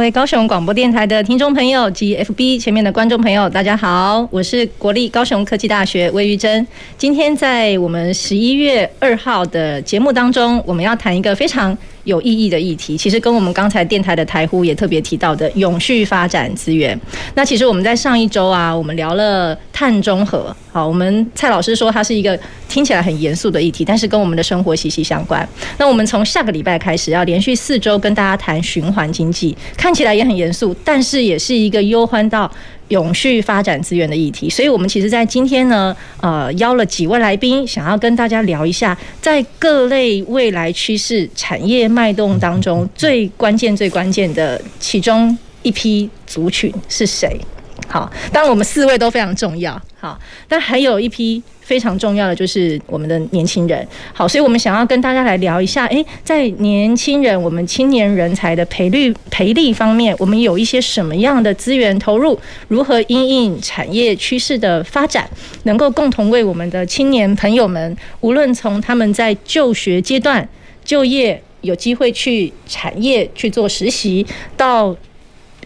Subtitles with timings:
[0.00, 6.66] 各位高雄广播电台的听众朋友及 FB 前面的观众朋友，大家好，我是国立高雄科技大学魏玉珍。
[6.96, 16.98] 今天在我们十一月二号的节目当中，我们要谈一个非常有意义的议题，其实跟我们刚才电台的台呼也特别提到的永续发展资源。
[17.34, 20.56] 那其实我们在上一周啊，我们聊了碳中和。
[20.72, 25.46] 好，我们蔡老师说它是一个听起来很严肃的议题，但是跟我们的生活息息相关。
[25.78, 32.50] 那我们从下个礼拜开始要连续四周跟大家谈循环经济，看起来也很严肃，但是也是一个忧欢到
[32.88, 34.48] 永续发展资源的议题。
[34.50, 47.40] 所以，我们其实在今天呢，呃，邀了几位来宾，想要跟大家聊一下，在各类未来趋势产业脉动当中，最关键、最关键的其中一批族群是谁？
[47.88, 49.80] 好，当然我们四位都非常重要。
[50.00, 53.86] 好，但还有一批非常重要的就是我们的年轻人。
[54.14, 62.38] 好，所以我们想要跟大家来聊一下，诶，在年轻人、我们青年人才的培育、培力方面，我们有一些什么样的资源投入？
[62.68, 65.28] 如何因应产业趋势的发展，
[65.64, 70.48] 能够共同为我们的青年朋友们，无论从他们在就学阶段、
[70.82, 74.96] 就业有机会去产业去做实习，到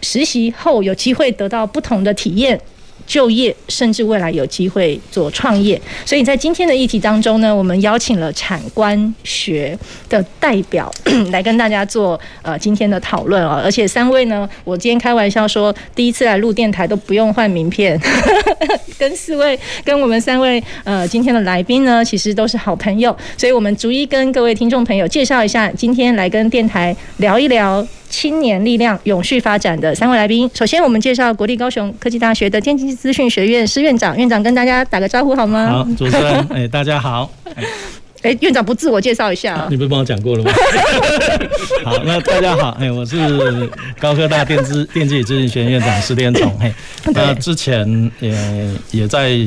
[0.01, 2.59] 实习后有机会得到不同的体验。
[3.05, 9.77] 就业，甚至未来有机会做创业，所以在今天的议题当中呢，我们邀请了产官学
[10.09, 10.91] 的代表
[11.31, 17.99] 来跟大家做呃今天的讨论啊，而且三位呢，我今天开玩笑说，第一次来录电台都不用换名片，
[18.97, 27.85] 跟四位跟我们三位呃今天的来宾呢，其实都是好朋友，所以我们逐一跟各位听众朋友介绍一下，今天来跟电台聊一聊。
[28.07, 35.67] 青年力量永续发展的三位来宾，首先我们介绍国立高雄科技大学的电机资讯学院施院长，院长跟大家打个招呼好吗？
[35.67, 37.31] 好，主持人，哎、欸，大家好。
[38.21, 39.67] 哎、欸，院长不自我介绍一下啊？
[39.69, 40.51] 你不是帮我讲过了吗？
[41.85, 43.69] 好，那大家好，哎、欸，我是
[43.99, 46.73] 高科大电资电机资讯学院院长施天总， 嘿，
[47.13, 48.35] 那之前也
[48.91, 49.37] 也在。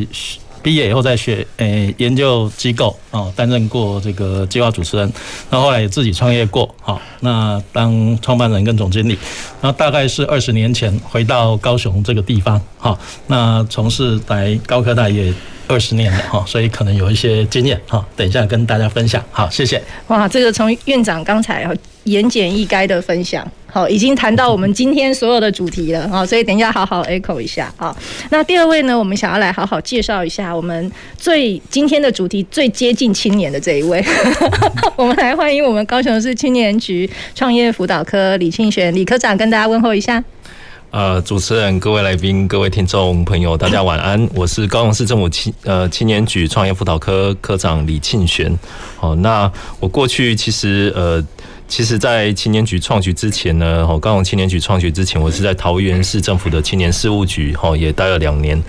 [0.69, 5.11] 毕业以后在学，诶、研究机构哦，担任过这个计划主持人，
[5.49, 9.17] 那后来也自己创业过，好，那当创办人跟总经理，
[9.63, 15.33] 然后大概是二十年前回到高雄这个地方，好，那从事来高科大也
[15.69, 19.83] 二十年了，哈，所以可能有一些经验，哈，等一下跟大家分享，好，谢谢。
[20.09, 21.67] 哇，这个从院长刚才
[22.11, 23.47] 言简意赅的分享。
[23.71, 27.95] 好，已经谈到我们今天所有的主题了，好，所以等一下好好 echo 一下，好。
[28.31, 34.03] 那第二位呢，我们想要来好好介绍一下我们最今天的主题最接近青年的这一位，
[34.97, 40.25] 我们来欢迎我们高雄市青年局创业辅导科李庆璇李科长跟大家问候一下。
[40.91, 48.51] 呃，主持人、各位来宾、各位听众朋友，大家晚安，我是高雄市政府青呃青年局创业辅导科科长李庆璇。
[48.97, 51.23] 好，那我过去其实呃。
[51.69, 58.61] 其实，在青年局创局之前呢，哦，刚从青年局创局之前，我是在桃园市政府的青年事务局，哈，也待了两年。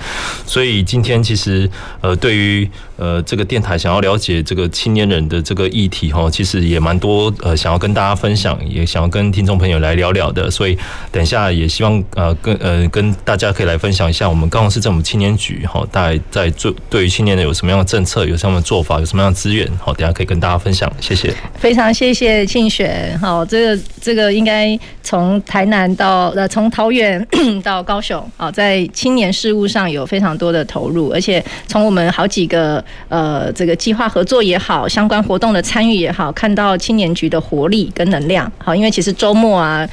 [0.46, 1.68] 所以今天其实，
[2.02, 10.52] 呃，对于呃这个电台想要了解这个青年人的这个议题，哈，其实也蛮多，呃，想要跟大家分享，也想要跟听众朋友来聊聊的。
[10.52, 10.78] 所以
[11.12, 20.92] 等一下也希望呃跟呃跟大家可以来分享一下我们高雄市政府青年局，哈，大概在做对于青年人有什么样的政策，有什么样的做法，有什么样的资源，好，等下可以跟大家分享。
[21.00, 21.34] 谢谢。
[21.58, 23.18] 非常谢谢庆雪。
[23.22, 27.26] 好，这个这个应该从台南到呃，从桃园
[27.64, 38.52] 到高雄啊，在青年事务上有非常多的投入，而且从我们好几个呃这个计划合作也好，相关活动的参与也好，看到青年局的活力跟能量。
[38.58, 39.88] 好，因为其实周末啊。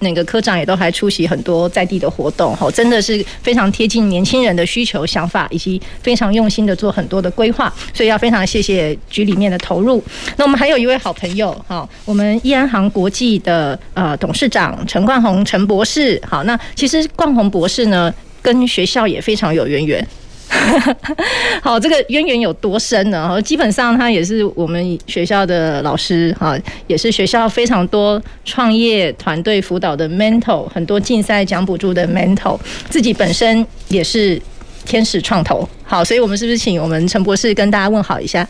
[0.00, 10.02] 那个科长也都还出席很多在地的活动，哈，真的是非常贴近年轻人的需求、想法，以及非常用心的做很多的规划，所以要非常谢谢局里面的投入。
[10.36, 18.12] 那我们还有一位好朋友，哈，我们易安行国际的呃董事长陈冠宏陈博士，好，那其实冠宏博士呢，
[18.42, 20.06] 跟学校也非常有渊源。
[21.62, 23.40] 好，这个渊源有多深呢？
[23.42, 26.56] 基本上他也是我们学校的老师，哈，
[26.86, 32.58] 也是学校非常多创业团队辅导的 mentor，很多竞赛奖补助的 mentor，
[32.88, 34.40] 自己本身也是
[34.84, 35.68] 天使创投。
[35.84, 38.46] 好，所以我们是不是请我们陈博士跟大家问好一下？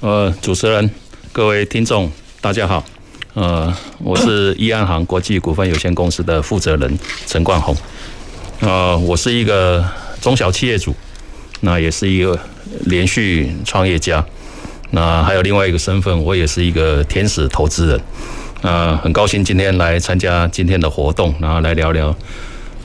[0.00, 0.90] 呃，主持人，
[1.32, 2.10] 各位听众，
[2.40, 2.84] 大家好。
[3.34, 7.74] 呃，我是易安行国际股份有限公司的负责人陈冠宏。
[8.60, 9.84] 呃，我是一个
[10.24, 10.94] 中小企业主，
[11.60, 12.38] 那也是一个
[12.86, 14.24] 连续创业家，
[14.92, 18.00] 那还有另外一个身份，我也是一个天使投资人。
[18.62, 22.16] 那很高兴今天来参加今天的活动，然后来聊聊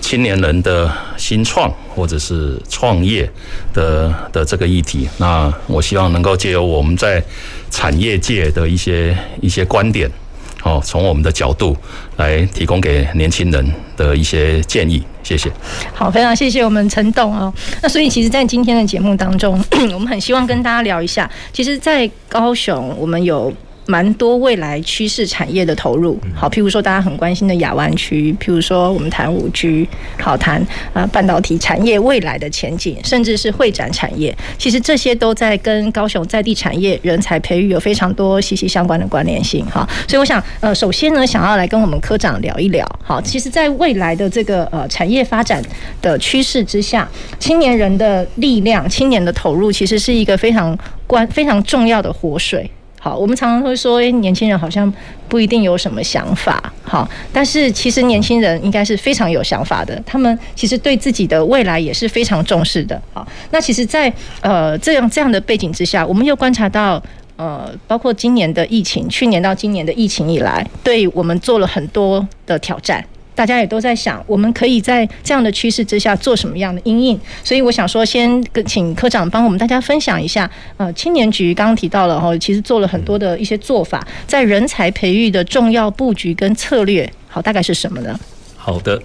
[0.02, 3.32] 青年人的新创或者是创业
[3.74, 5.08] 的的这个议题。
[5.20, 7.24] 那我希望能够借由我们在
[7.72, 10.12] 产业界的一些一些观点。
[10.62, 11.76] 好，从我们的角度
[12.18, 13.66] 来提供给年轻人
[13.96, 15.50] 的一些建议，谢谢。
[15.94, 17.54] 好，非常谢谢我们陈董哦。
[17.82, 19.64] 那所以，其实，在今天的节目当中，
[19.94, 23.54] 我们很希望跟大家聊一下，其实，在高雄，我们有。
[23.90, 29.90] 蛮多未来趋势产业的投入，好，譬如说大家很关心的亚湾区，譬如说我们谈五 G，
[30.20, 30.64] 好谈
[30.94, 45.64] 啊半导体产业未来的前景，甚至是会展产业，其实这些都在跟高雄在地产业人才培育有非常多息息相关的关联性，哈，所以我想，呃，首先呢，想要来跟我们科长聊一聊，好，其实，在未来的这个呃产业发展
[46.00, 47.10] 的趋势之下，
[47.40, 50.78] 青年人的力量、青年的投入，其实是一个非常
[51.08, 52.70] 关、非常重要的活水。
[53.00, 54.92] 好，我们常常会说，诶，年轻人好像
[55.30, 67.02] 不一定有什么想法，好，但是其实年轻人应该是非常有想法的，他们其实对自己的未来也是非常重视的，好，那其实在，在呃这样这样的背景之下，我们又观察到，
[67.38, 73.04] 呃，包括今年的疫情，去年到今年的疫情以来，对我们做了很多的挑战。
[73.40, 77.18] 大家也都在想，我们可以在这样的趋势之下做什么样的因应？
[77.42, 80.52] 所以我想说，先跟请科长帮我们大家分享一下。
[80.76, 88.20] 呃，青年局刚刚提到了哈，其实做了很多的一些做法，在人才培育的重要布局跟策略，好，大概是什么呢？
[88.58, 89.02] 好的，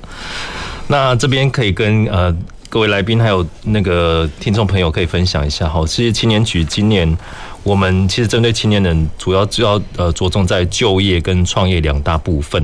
[0.88, 2.36] 那这边可以跟呃
[2.69, 5.86] 各位来宾还有那个听众朋友可以分享一下哈。
[5.86, 7.16] 其实青年局今年
[7.62, 12.60] 我们其实针对青年人，主要主要呃着重在就业跟创业两大部分。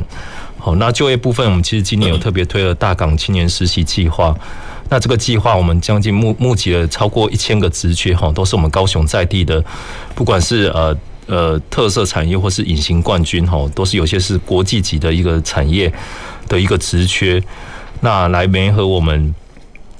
[0.60, 4.36] 好，那就业部分，我们其实今年有特别推了大港青年实习计划。
[4.90, 9.64] 那这个计划，我们将近募募集了超过一千个职缺，哈，都是我们高雄在地的，
[10.14, 10.94] 不管是呃
[11.26, 15.90] 呃特色产业或是隐形冠军，哈，都是有些是国际级的一个产业
[16.46, 17.42] 的一个职缺。
[18.00, 19.34] 那来联合我们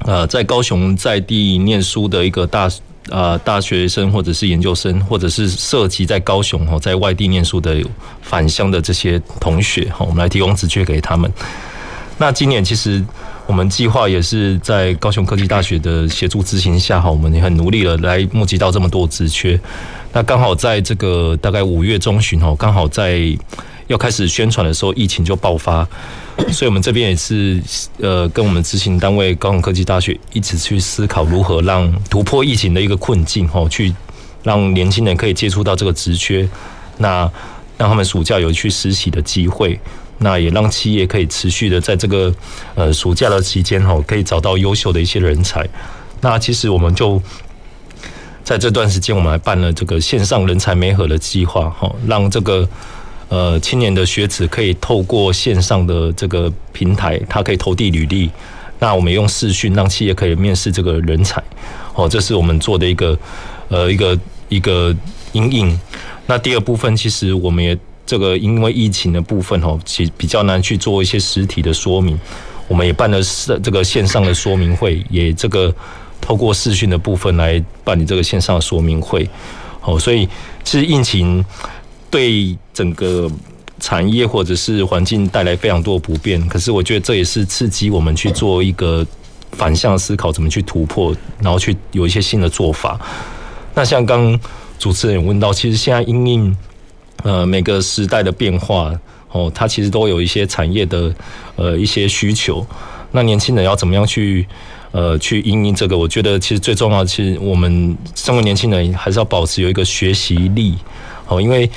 [0.00, 2.68] 呃在高雄在地念书的一个大。
[3.10, 7.76] 呃，大学生或者是研究生，或者是涉及在高雄哦，在外地念书的
[8.22, 11.30] 返乡的这些同学哈，我们来提供职缺给他们。
[12.16, 13.04] 那今年其实
[13.46, 19.60] 我们计划也是在高雄科技大学的协助执行下哈，我们也很努力了，来募集到这么多职缺。
[20.12, 23.36] 那刚好在这个大概五月中旬哦，刚好在。
[23.86, 25.84] 要开始宣传的时候，疫情就爆发，
[26.52, 27.62] 所以我们这边也是
[27.98, 33.94] 呃，跟我们执行单位高雄科技大学一直去思考如何让突破疫情的一个困境，吼，去
[34.42, 36.48] 让年轻人可以接触到这个职缺，
[36.98, 37.30] 那
[37.78, 39.78] 让他们暑假有去实习的机会，
[40.18, 42.34] 那也让企业可以持续的在这个
[42.74, 45.66] 呃暑假的期间，吼，可以找到优秀的一些人才。
[46.20, 47.22] 那其实我们就
[48.44, 52.68] 在这段时间，我们还办了这个线上人才媒合的计划，吼，让这个。
[53.30, 58.28] 呃，青年的学子可以透过线上的这个平台，他可以投递履历。
[58.80, 61.40] 那我们用视讯让企业可以面试这个人才。
[61.94, 63.16] 哦，这是我们做的一个
[63.68, 64.18] 呃一个
[64.48, 64.92] 一个
[65.30, 65.78] 因应。
[66.26, 72.18] 那第二部分，其实我们也这个因为疫情的部分哦，其比较难去做一些实体的说明。
[72.66, 73.20] 我们也办了
[73.62, 75.72] 这个线上的说明会，也这个
[76.20, 79.28] 透过视讯的部分来办理这个线上说明会。
[79.82, 80.28] 哦，所以
[80.64, 81.44] 其实疫情。
[82.10, 83.30] 对整个
[83.78, 89.06] 产业或者是环境带来非常多的不便，可是我觉得这也是刺激我们去做一个
[89.52, 93.00] 反向思考，怎么去突破，然后去有一些新的做法。
[93.74, 94.38] 那像刚
[94.78, 96.56] 主持人有问到，其实现在因应
[97.22, 98.92] 呃每个时代的变化
[99.30, 101.14] 哦，它其实都有一些产业的
[101.56, 102.66] 呃一些需求。
[103.12, 104.46] 那年轻人要怎么样去
[104.92, 105.96] 呃去因应这个？
[105.96, 110.76] 我觉得其实最重要的，其实我们身为年轻人，还是要保持有一个学习力
[111.30, 111.70] 哦，因为。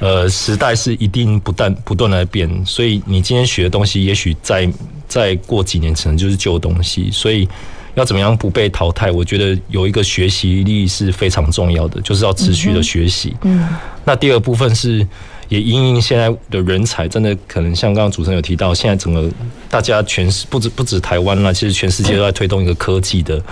[0.00, 4.70] 呃，时代是一定不断不断的变，所以你今天学的东西，也许再
[5.08, 7.10] 再过几年，可能就是旧东西。
[7.10, 7.48] 所以
[7.96, 9.10] 要怎么样不被淘汰？
[9.10, 13.34] 我觉得有一个学习力是非常重要的，就是要持续的学习。
[13.42, 13.68] 嗯，
[14.04, 15.04] 那第二部分是
[15.48, 19.28] 也因应现在的人才，真的可能像刚刚主持人有提到，现在整个
[19.68, 23.42] 大家全是不止不止台湾啦，其实全世界都在推动一个科技的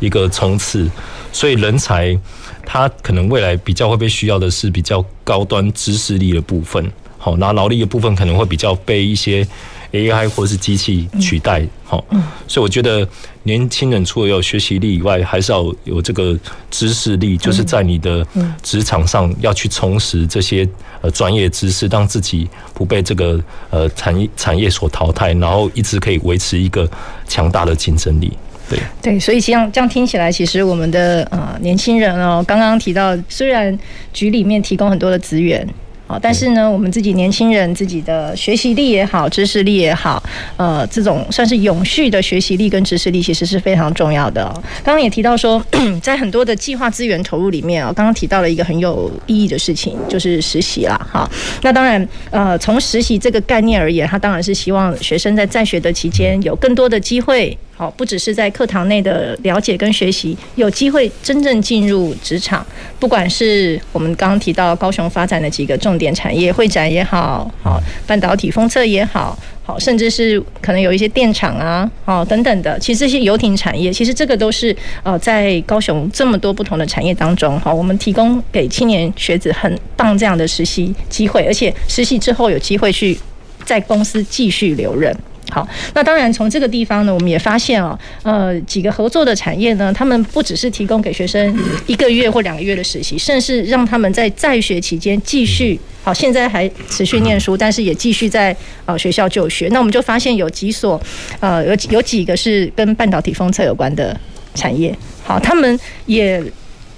[0.00, 0.90] 一个冲刺，
[1.32, 2.18] 所以人才。
[2.66, 9.46] 他可能未来比较会被需要的是比较高端知识力的部分，好，那劳力的部分可能会比较被一些
[9.92, 11.66] AI 或是机器取代。
[11.84, 12.04] 好，
[12.48, 13.06] 所以我觉得
[13.44, 16.36] 年轻人除了有学习力以外，还是要有这个
[16.70, 18.26] 知识力，就是在你的
[18.62, 20.68] 职场上要去充实这些
[21.00, 23.40] 呃专业知识，让自己不被这个
[23.70, 26.88] 呃产业产业所淘汰，然后一直可以维持一个
[27.28, 28.32] 强大的竞争力。
[28.68, 33.78] 对对，所以这样这样听起来，其实我们的呃年轻人哦，刚刚提到，虽然
[34.12, 35.66] 局里面提供很多的资源。
[36.06, 40.22] 好，但是呢，我们自己年轻人自己的学习力也好，知识力也好，
[40.58, 44.44] 呃，这种算是永续的学习力跟知识力，其实是非常重要的。
[44.84, 45.64] 刚刚也提到说，
[46.02, 50.94] 在很多的计划资源投入里面啊，刚刚提到了一个很有意义的事情，就是实习啦。
[51.10, 51.26] 哈，
[51.62, 57.56] 那当然，呃，从实习这个概念而言，他当然是希望学生在在学的期间有更多的机会。
[57.76, 62.64] 好，不只是在课堂内的了解跟学习，有机会真正进入职场。
[63.00, 72.78] 不管是我们刚刚提到高雄发展的几个重点产业，会展也好，好半导体封测也好，好甚至是可能有一些电厂啊，好等等的。
[72.78, 83.18] 其实这些游艇产业，其实这个都是呃在高雄这么多不同的产业当中，好，我们提供给青年学子很棒这样的实习机会，而且实习之后有机会去
[83.64, 85.12] 在公司继续留任。
[85.50, 99.68] 好，那当然从这个地方呢，我们也发现哦，呃，几个合作的产业呢，他们不只是提供给学生一个月或两个月的实习，甚至让他们在在学期间继续，好，现在还持续念书，但是也继续在呃学校就学。
[99.70, 101.00] 那我们就发现有几所，
[101.40, 104.18] 呃，有有几个是跟半导体封测有关的
[104.54, 106.42] 产业，好，他们也。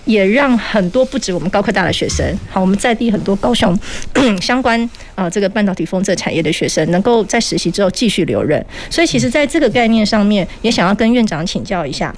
[0.07, 3.77] 也让很多不止我们高科大的学生，好，我们在地很多高雄
[4.41, 8.65] 相关啊这个半导体封测产业的学生，能够在实习之后继续留任。
[8.89, 12.15] 所以，其实在这个概念上面，也想要跟院长请教一下。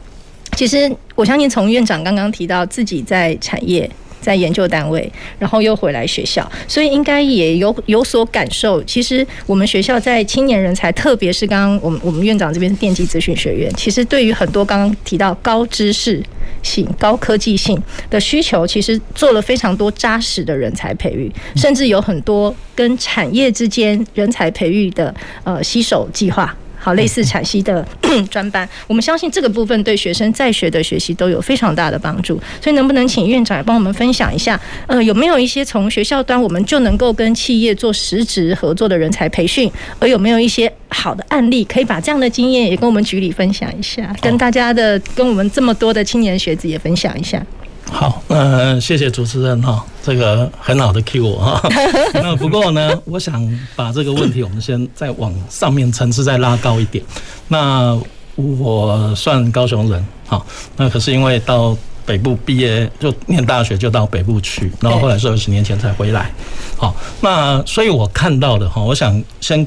[0.56, 3.90] 其实，我相信从院长刚刚提到自己在产业。
[4.20, 8.82] 在研究单位，然后又回来学校，所以应该也有有所感受。
[8.82, 16.20] 其实我们学校在青年人才，特别是刚刚我们我们院长这边是电机资讯学院，其实对于很多刚刚提到高知识
[16.68, 26.54] 性、高科技性的需求，其实做了非常多扎实的人才培育，甚至有很多跟产业之间人才培育的呃携手计划。
[26.88, 27.86] 好，类似产系的
[28.30, 32.40] 专班，我们相信这个部分对学生在学的学习都有非常大的帮助。
[32.62, 34.58] 所以，能不能请院长来帮我们分享一下？
[34.86, 39.70] 呃，有没有一些从学校端我们就能够跟企业做实质合作的人才培训？
[39.98, 47.44] 而有没有一些好的案例，可以把这样的经验也跟我们局里分享一下，跟大家的，跟我们这么多的青年学子也分享一下？
[47.90, 51.60] 好，嗯、呃，谢谢主持人哈，这个很好的 cue 我哈。
[52.14, 53.42] 那不过呢，我想
[53.74, 57.02] 把这个问题我们先再往上面层次再拉高一点。
[57.48, 57.98] 那
[58.36, 61.76] 我算高雄人，好，那可是因为到
[62.06, 66.30] 北部毕业就念大学就到北部去，然后后来是二十年前才回来。
[66.76, 69.66] 好，那所以我看到的哈，我想先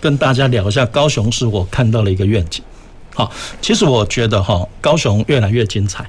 [0.00, 2.62] 跟大家聊一下高雄是我看到了一个愿景。
[3.14, 3.30] 好，
[3.62, 6.04] 其实我觉得哈，高雄越来越精彩。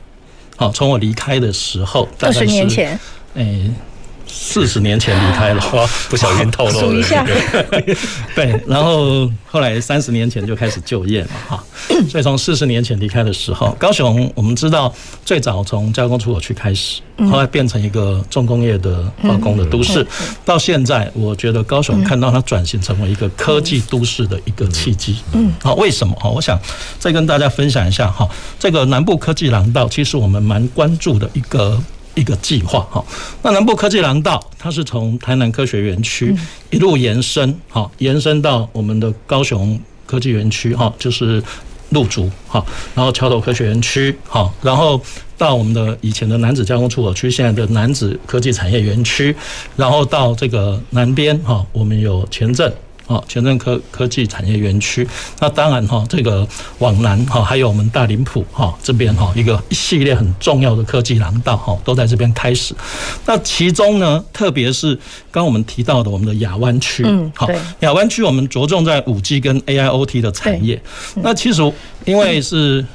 [0.58, 3.00] 好，从我离开的时候，二十年前，
[3.36, 3.72] 诶，
[4.34, 5.62] 四十年前离开了，
[6.10, 6.80] 不小心透露了。
[6.80, 7.26] 数一下，
[8.34, 11.64] 对，然后后来三十年前就开始就业了哈，
[12.10, 14.94] 所以从四十年前离开的时候，高雄我们知道
[15.26, 20.06] 最早从加工出口区开始，后来变成一个重工业的化工的都市，
[20.46, 25.18] 到现在我觉得高雄看到它转型成为一个科技都市的一个契机。
[25.34, 26.16] 嗯，好，为什么？
[26.16, 26.58] 哈，我想
[26.98, 31.82] 再跟大家分享一下哈，这个南部科技廊道其实我们蛮关注的一个。
[32.16, 33.04] 一个计划哈，
[33.42, 36.36] 那南部科技廊道，它是从台南科学园区
[36.70, 41.42] 一路延伸，哈，延伸到我们的高雄科技园区，哈，就是
[41.90, 42.64] 路竹，哈，
[42.94, 45.02] 然后桥头科学园区，哈，然后
[45.38, 49.36] 到我们的以前的楠梓加工出口区，现在的楠梓科技产业园区，
[49.78, 52.74] 然后到这个南边，哈，我们有前镇。
[53.12, 55.08] 哦，前镇科科技产业园区，
[55.40, 56.48] 那当然哈，这个
[56.80, 62.74] 往南哈，还有我们大林埔哈这边哈，一个一系列很重要的科技廊道哈，都在这边开始。
[63.26, 64.98] 那其中呢，特别是
[65.30, 67.48] 刚我们提到的我们的亚湾区，嗯，好，
[67.82, 70.82] 亚湾区我们着重在五 G 跟 AIoT 的产业。
[71.16, 71.62] 那其实
[72.06, 72.86] 因为是。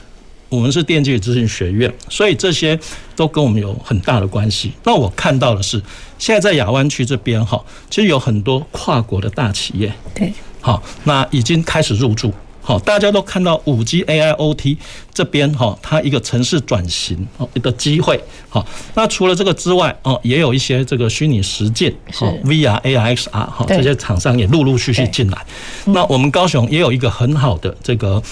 [0.48, 2.78] 我们是电机与资讯学院，所以这些
[3.16, 4.72] 都跟我们有很大的关系。
[4.84, 5.82] 那我看到的是，
[6.18, 14.76] 现在在亚湾区这边哈，其实有很多跨国的大企业，对，好，那已经开始入驻，好，大家都看到五 G AIoT
[15.12, 22.24] 这边哈，它一个城市转型哦的机会，好，那除了这个之外哦，也有一些这个虚拟实境，是。
[22.44, 25.46] VR、AR、XR 哈，这些厂商也陆陆续续进来。
[25.84, 28.22] 那我们高雄也有一个很好的这个。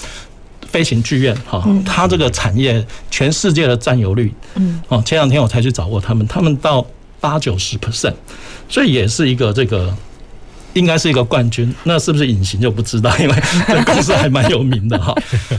[0.67, 6.85] 飞行剧院，哈，它这个产业全世界的占有率，嗯，哦，前两天我才去找过他们，他们到
[7.25, 8.13] 八九十 percent，
[8.69, 9.91] 所以也是一个这个
[10.73, 11.73] 应该是一个冠军。
[11.85, 13.35] 那是不是隐形就不知道，因为
[13.67, 15.11] 这公司还蛮有名的哈。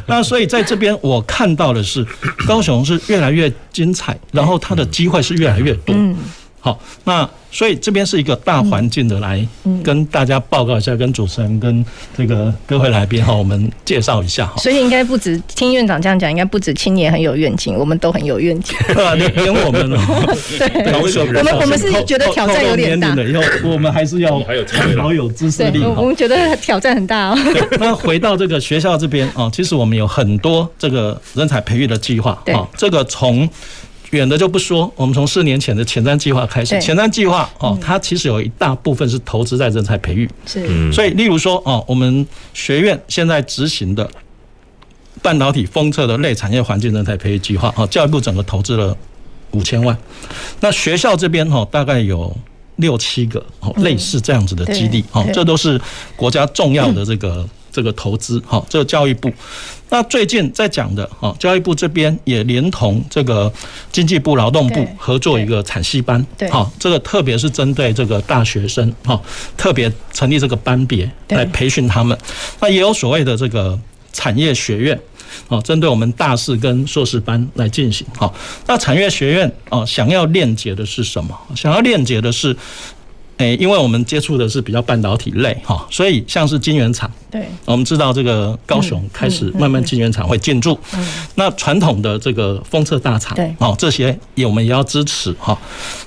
[0.06, 2.06] 那所以在这边我看到的是，
[2.46, 5.92] 高雄是越来越精彩，然后它的机会是越来越多。
[6.66, 9.46] 好，那所以这边是一个大环境的来
[9.84, 11.86] 跟大家报告一下，跟主持人跟
[12.18, 14.56] 这个各位来宾哈，我们介绍一下哈。
[14.56, 18.76] 所以应该不止听院长这样讲，应该不止青年很有愿景，我们都很有愿景。
[18.88, 24.64] 对 啊，连连我们哦， 对，我们我们是觉得挑战有点大，以后 我们还是要还有
[24.96, 25.84] 保有知识力。
[25.84, 27.38] 我们觉得挑战很大哦。
[27.78, 33.48] 那回到这个学校这边啊，其实我们有很多这个人才培育的计划啊，这个从。
[34.10, 44.08] 远的就不说，我们从四年前的前瞻计划开始，前瞻计划哦，它其实有一大部分是投资在人才培育，是，所以例如说哦，我们学院现在执行的
[45.22, 48.96] 半导体封测的类产业环境人才培育计划，哦，教育部整个投资了
[49.50, 49.96] 五千万，
[50.60, 52.36] 那学校这边哦，大概有
[52.76, 55.80] 六七个哦类似这样子的基地，哦，这都是
[56.14, 57.48] 国家重要的这个。
[57.76, 59.30] 这个投资，哈，这个教育部。
[59.90, 63.52] 那最近在讲的，哈，教育部这边也连同这个
[63.92, 69.20] 经济部、劳动部合作一个产系班，对，好，这个特别是针对这个大学生，哈，
[69.58, 72.16] 特别成立这个班别来培训他们。
[72.58, 73.78] 那也有所谓的这个
[74.10, 74.98] 产业学院，
[75.48, 78.34] 哦，针对我们大四跟硕士班来进行，好。
[78.66, 81.38] 那产业学院，哦，想要链接的是什么？
[81.54, 82.56] 想要链接的是。
[83.38, 90.78] 诶，因为我们接触的是比较半导体类哈，所以像是晶圆厂，对，我们知道这个高雄开始慢慢晶圆厂会进驻，
[91.34, 95.58] 那传统的这个封测大厂，对，哦，这些也我们也要支持哈。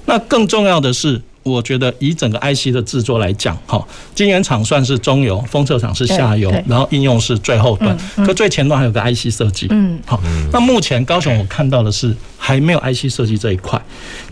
[0.05, 1.21] 那更重要的是。
[1.43, 7.97] 我觉得以整个 IC 的制作来讲，哈，晶圆厂算是中游，封测厂是下游，然后应用是最后端。
[8.17, 10.21] 可最前端还有个 IC 设计，嗯，好。
[10.51, 13.81] 那目前高雄我看到的是还没有 IC 设计这一块。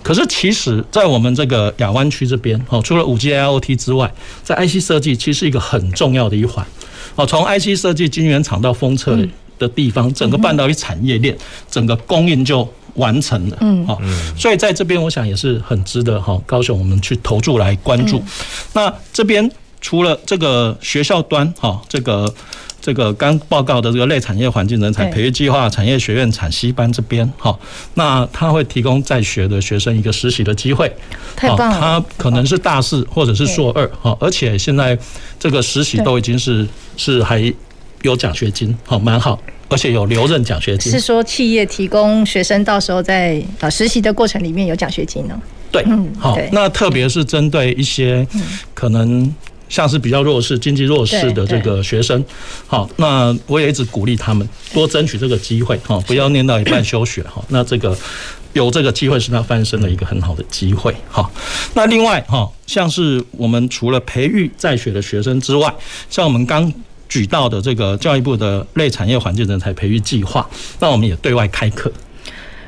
[0.03, 6.65] 可是其实，在我们这个亚湾区这边，哦，除了五 G IoT 之外，在 IC 设计其实是一个很重要的一环。
[7.15, 9.17] 哦，从 IC 设计晶圆厂到封测
[9.57, 11.35] 的地方，整个半导体产业链，
[11.72, 12.67] 整个供应就。
[12.98, 14.00] 完成的，嗯，好，
[14.38, 18.22] 所以在这边我想也是很值得哈，高雄我们去投注来关注。
[18.74, 19.50] 那这边
[19.81, 22.31] 除了这个学校端哈，这个
[22.81, 27.57] 这个刚报告的这个类产业环境人才培育计划，产业学院产西班这边哈，
[27.94, 30.92] 那他会提供在学的学生一个实习的机会，
[31.36, 34.98] 太棒了，他可能是大四或者是硕二哈，而且现在
[35.40, 37.53] 这个实习都已经是是还
[38.01, 39.40] 有奖学金，好，蛮好。
[39.70, 45.40] 而且有留任奖学金，是说企业提供学生到时候在啊实习的过程里面有奖学金呢？
[45.70, 48.25] 对，嗯好，那特别是针对一些
[48.74, 49.34] 可能
[49.68, 52.24] 像是比较弱势、经济弱势的这个学生，
[52.66, 57.96] 好，那我也一直鼓励他们多争取这个机会，哈，不要念到一半休学，哈，那这个
[58.53, 61.30] 有这个机会是他翻身的一个很好的机会，哈。
[61.74, 65.74] 那另外，哈，像是我们除了培育在学的学生之外，
[66.10, 66.74] 像我们刚。
[67.09, 70.48] 举到的这个教育部的类产业环境人才培育计划，
[70.79, 71.91] 那我们也对外开课。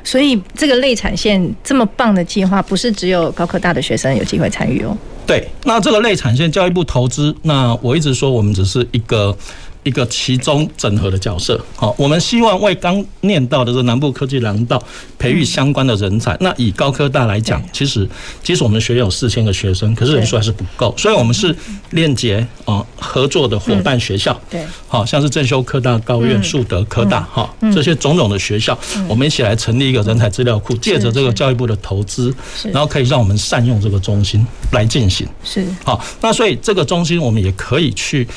[0.02, 4.96] 所以这个类产线这么棒的计划，不是只有高科大的学生有机会参与哦。
[5.26, 9.36] 对，那这个类产线教育部投资，那我一直说我们只是一个。
[9.82, 14.82] 一个其中整合的角色，好，我们希望为刚念到的这南部科技廊道
[15.18, 16.36] 培育相关的人才。
[16.40, 18.08] 那以高科大来讲，其实
[18.42, 21.54] 即使我们学院有四千个学生，可是人数还是不够，所以我们是
[21.90, 35.66] 链接啊合作的伙伴学校，对，好像是正修科大、高院、树德科大，哈，这些种种的学校，我们一起来成立一个人才资料库，借着这个教育部的投资，然后可以让我们善用这个中心来进行，是。
[35.82, 36.04] 好。
[36.20, 38.28] 那所以这个中心我们也可以去。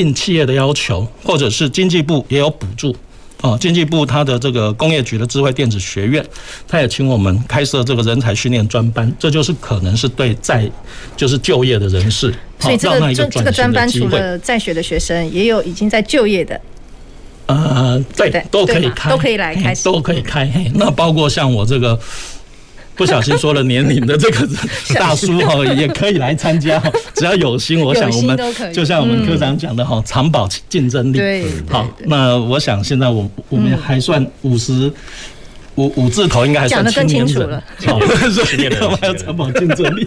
[0.00, 2.96] 应企业的要求，或者是经济部也有补助
[3.40, 3.56] 啊。
[3.58, 6.24] 经济部它的这个工业局的智慧电子学院，
[6.66, 10.70] 他也请我们开设这个人才训练专班，这就是可能是对在
[11.16, 16.60] 就是就业的人士，所以这个这这个专班除了在学的学生，也有已经在就业的，
[17.46, 20.50] 呃，对，都可以开，都可以来开，都可以开。
[20.74, 21.98] 那包括像我这个。
[23.00, 24.46] 不小心说了年龄的这个
[24.94, 26.78] 大叔哈，也可以来参加，
[27.16, 28.38] 只要有心，我想我们
[28.74, 31.16] 就像我们科长讲的哈，长保竞争力。
[31.16, 34.92] 对，好，那我想现在我我们还算五十
[35.76, 37.64] 五五字头，应该还算青年人了。
[37.86, 40.06] 好， 所以我们还要长保竞争力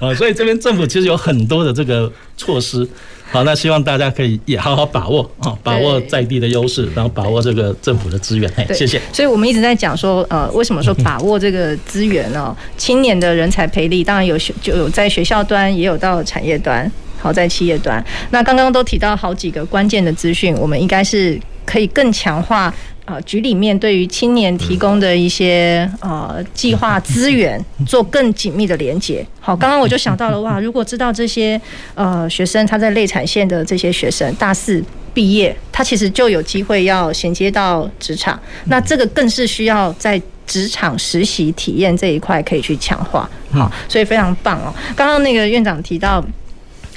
[0.00, 2.88] 啊，所以这边政府其实有很多的这个措施。
[3.32, 8.52] 好，那希望大家可以也好好把握啊，把握在地的优势，然后把握这个政府的资源。
[8.56, 9.00] 哎，谢谢。
[9.10, 12.54] 所以我们一直在讲说，呃，为什么说把握这个资源呢？
[12.76, 18.04] 青年的人才培力，当然有学就有在学校端，也有到产业端，好在企业端。
[18.32, 22.72] 那刚刚都提到好几个关键的资讯，我们应该是可以更强化
[23.04, 29.26] 啊局里面对于青年提供的一些呃计划资源做更紧密的连接。
[29.40, 31.60] 好，刚刚我就想到了哇，如果知道这些
[31.94, 43.28] 呃学生他在内产线的这些学生大四毕业，他其实就有机会要衔接到职场，那这个更是需要在职场实习体验这一块可以去强化。
[43.50, 44.72] 好，所以非常棒哦。
[44.94, 46.24] 刚刚那个院长提到。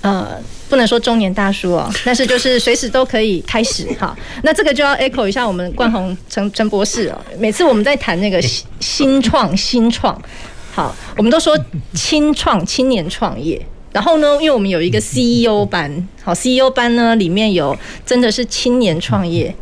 [0.01, 0.37] 呃，
[0.69, 4.17] 不能说中年大叔哦，但是就是随时都可以开始哈。
[4.43, 7.21] 那这个就要 echo 一下我们冠宏陈陈博士哦。
[7.37, 8.41] 每次我们在谈那个
[8.81, 10.19] 新创新创，
[10.73, 11.57] 好，我们都说
[11.93, 13.63] 青创青年创业。
[13.93, 19.55] 然后呢，因为我们有一个 CEO 班，好，CEO 班呢里面有真的是青年创业，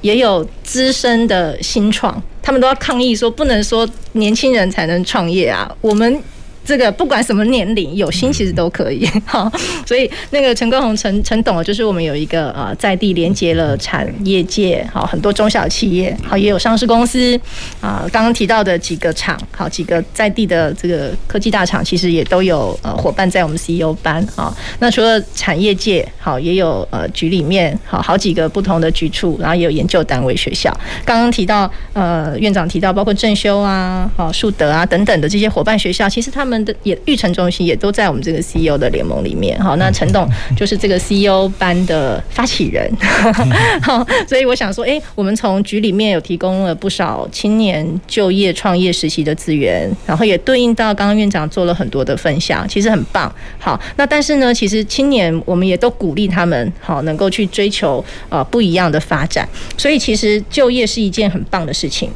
[0.00, 6.22] 也有资深的新创，他们都要抗议说不能说年轻人才能创业啊，我们。
[6.68, 9.50] 这个不管什么年龄，有心其实都可以哈。
[9.86, 17.40] 所以那个陈冠宏陈陈董，就是我们有一个呃在地连接了产业界，好很多中小企业，好也有上市公司
[17.80, 18.06] 啊。
[18.12, 24.54] 刚刚提到的几个厂，好几个在地的这个科技大厂，其实也都有呃伙伴在我们 CEO 班啊。
[24.78, 30.70] 那除了产业界，好也有呃局里面好好几个不同的局处，然后也有研究单位学校。
[31.06, 36.57] 刚刚提到呃院长提到，包括正修啊、好树德啊等等的这些伙伴学校，其实他们。
[36.82, 42.90] 也育成中心也都在我们这个 CEO 的联盟里面，好，那陈董就是这个 CEO 班的发起人，
[43.82, 53.32] 好，所以我想说，哎，我们从局里面有提供了不少青年就业创业实习的资源，然后也对应到刚刚院长做了很多的分享，其实很棒。
[53.58, 62.10] 好，那但是呢，其实青年我们也都鼓励他们，好，能够去追求呃不一样的发展，所以其实就业是一件很棒的事情。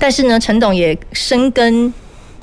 [0.00, 1.92] 但是呢，陈董也深耕。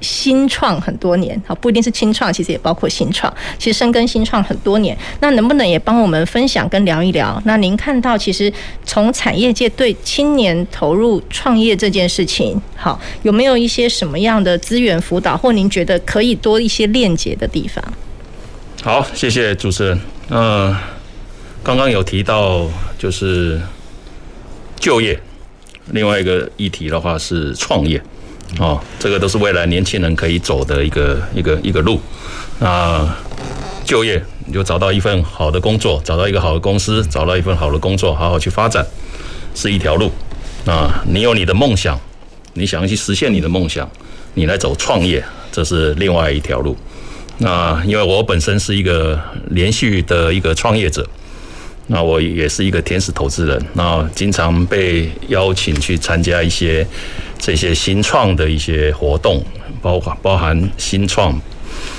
[0.01, 3.33] 新创很多年，好，不一定是青创，其实也包括新创。
[3.57, 7.41] 其实深耕新创很多年，那能不能也帮我们分享跟聊一聊？
[7.45, 8.51] 那您看到，其实
[8.85, 17.83] 从产业界对青年投入创业这件事情，好，有没有一些什么样的资源辅导，或您觉得可以多一些链接的地方？
[18.81, 19.99] 好，谢谢主持人。
[20.29, 20.75] 嗯，
[21.63, 22.65] 刚刚有提到
[22.97, 23.59] 就是
[24.79, 25.19] 就业，
[25.87, 28.01] 另外一个议题的话是创业。
[28.57, 32.01] 哦，这个都是未来年轻人可以走的一个一个一个路。
[32.59, 33.07] 那
[33.85, 38.85] 就业，你就找到一份好的工作，找到一个好的公司，找到一份好的工作，好好去发展，
[39.53, 40.11] 是一条路。
[40.65, 41.99] 啊，你有你的梦想，
[42.53, 43.89] 你想要去实现你的梦想，
[44.33, 46.75] 你来走创业，这是另外一条路。
[47.37, 49.17] 那因为我本身是一个
[49.51, 51.07] 连续的一个创业者。
[51.91, 56.85] 那我也是一个天使投资人，那经常被邀请去参加一些
[57.39, 59.43] 这些新创的一些活动，
[59.81, 61.33] 包括包含新创、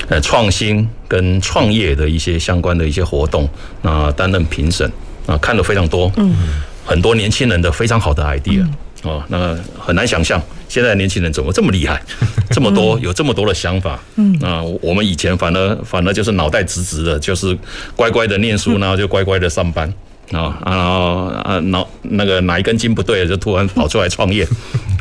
[0.09, 3.49] 呃创新跟创业的一些相关的一些活动，
[3.83, 4.89] 那担任评审，
[5.27, 8.65] 啊看了非常多，嗯，很多年轻人的非常好的 idea。
[9.03, 11.99] 哦，那很难想象现在年轻人怎么这么厉害，
[12.53, 13.99] 这么多有这么多的想法。
[14.17, 17.57] 嗯，那我们以前反而反而就是脑袋直直的，就是
[17.97, 19.91] 乖乖的念书，然后就乖乖的上班
[20.33, 24.47] 啊，然后啊脑那个哪一根筋不对，就突然跑出来创业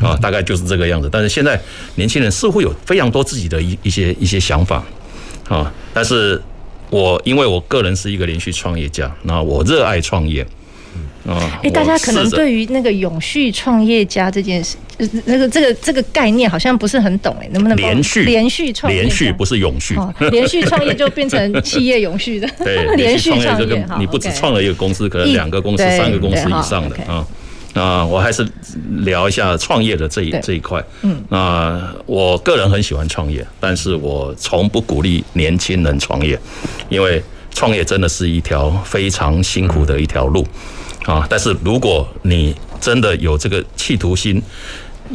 [0.02, 1.10] 啊，大概就是这个样子。
[1.12, 1.60] 但是现在
[1.96, 4.84] 年轻人似乎有非常多自己的一一些一些想法
[5.48, 6.42] 啊，但是
[6.90, 10.46] 我因为我个人是一个连续创业家，那我热爱创业。
[11.28, 14.78] 哎、欸，大家可能对于那个永续创业家这件事，
[15.26, 19.02] 那个这个这个概念好像不是很懂哎，能不能连续连续创业？
[19.02, 22.48] 连续不是永续，哦、连续创业就变成企业永续的。
[22.64, 27.26] 对， 连续创业这个你不只创了一个公司，可能两个公司、三个公司以上的啊。
[27.76, 28.46] 那我还是
[29.02, 30.84] 聊一下创业的这一这一块。
[31.04, 36.38] 嗯，那我个人很喜欢创业，但是我从不鼓励年轻人创业，
[36.90, 37.22] 因为
[37.54, 40.44] 创业真的是一条非常辛苦的一条路。
[41.06, 41.26] 啊！
[41.30, 44.42] 但是如果你真的有这个企图心，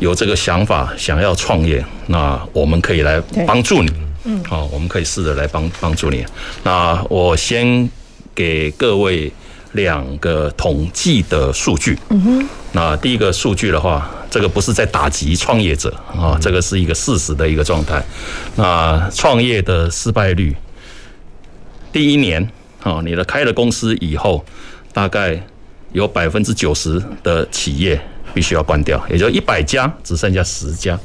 [0.01, 3.93] 有这个想法，想要创业，那我们可以来帮助你。
[4.25, 6.25] 嗯，好，我们可以试着来帮帮助你。
[6.63, 7.89] 那我先
[8.35, 9.33] 给各位
[9.73, 11.99] 两个统计的数据。
[12.09, 12.49] 嗯哼。
[12.73, 18.03] 那第一个数据的话，这个不是在打击创业者啊，这个是一个事实的一个状态。
[18.57, 20.57] 那创业的失败率，
[21.93, 22.51] 第一年
[22.83, 24.45] 啊，你的开了公司以后，
[24.93, 25.41] 大概。
[25.95, 27.99] 有百分之九十的企业
[28.35, 30.99] 必须要关掉，也就一百家只剩下十家。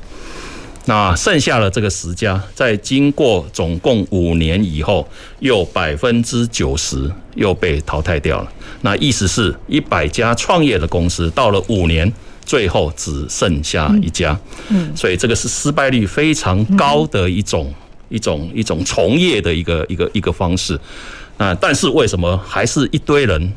[0.85, 5.07] 那剩下的这个十家，在经过总共五年以后，
[5.39, 8.51] 又百分之九十又被淘汰掉了。
[8.81, 12.11] 那意思是，一百家创业的公司到了五年，
[12.43, 14.35] 最后只剩下一家。
[14.69, 17.71] 嗯，所以这个是失败率非常高的一种
[18.07, 20.79] 一种一种从业的一个一个一个方式。
[21.37, 23.53] 那，但是为什么还是一堆人？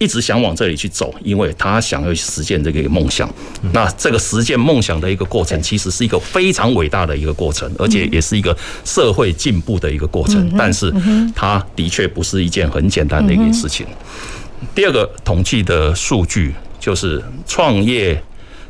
[0.00, 3.28] 一直想往这里去走，因为他想要实现这个梦想。
[3.74, 10.50] 那这个实现梦想的一个过程，其实是一个非常伟大的一个过程，而且也是一个社会进步的一个过程。
[10.56, 10.90] 但是，
[11.36, 13.86] 它的确不是一件很简单的一件事情。
[14.74, 18.18] 第二个统计的数据就是创业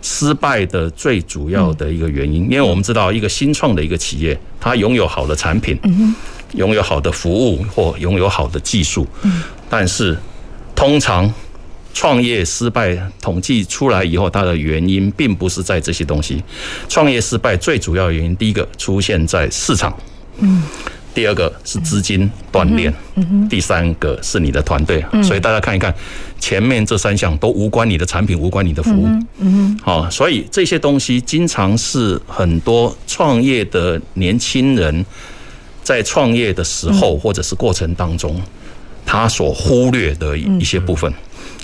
[0.02, 5.78] 失败的最主要的一个原因，因为我们知道一个新创的一个企业，它拥有好的产品，
[6.54, 9.06] 拥有好的服务或拥有好的技术，
[9.68, 10.18] 但是。
[10.80, 11.30] 通常
[11.92, 16.42] 创业失败统计出来以后，它的原因并不是在这些东西。
[16.88, 19.94] 创业失败最主要原因，第一个出现在市场，
[20.38, 20.62] 嗯，
[21.12, 25.04] 第二个是资金断裂，嗯，第三个是你的团队。
[25.22, 25.94] 所以大家看一看，
[26.38, 35.04] 前面这三项都无关你的产品，无关你的服务，嗯，好，所以这些东西经常是很多创业的年轻人
[35.82, 38.40] 在创业的时候或者是过程当中。
[39.10, 41.12] 他所忽略的一些部分，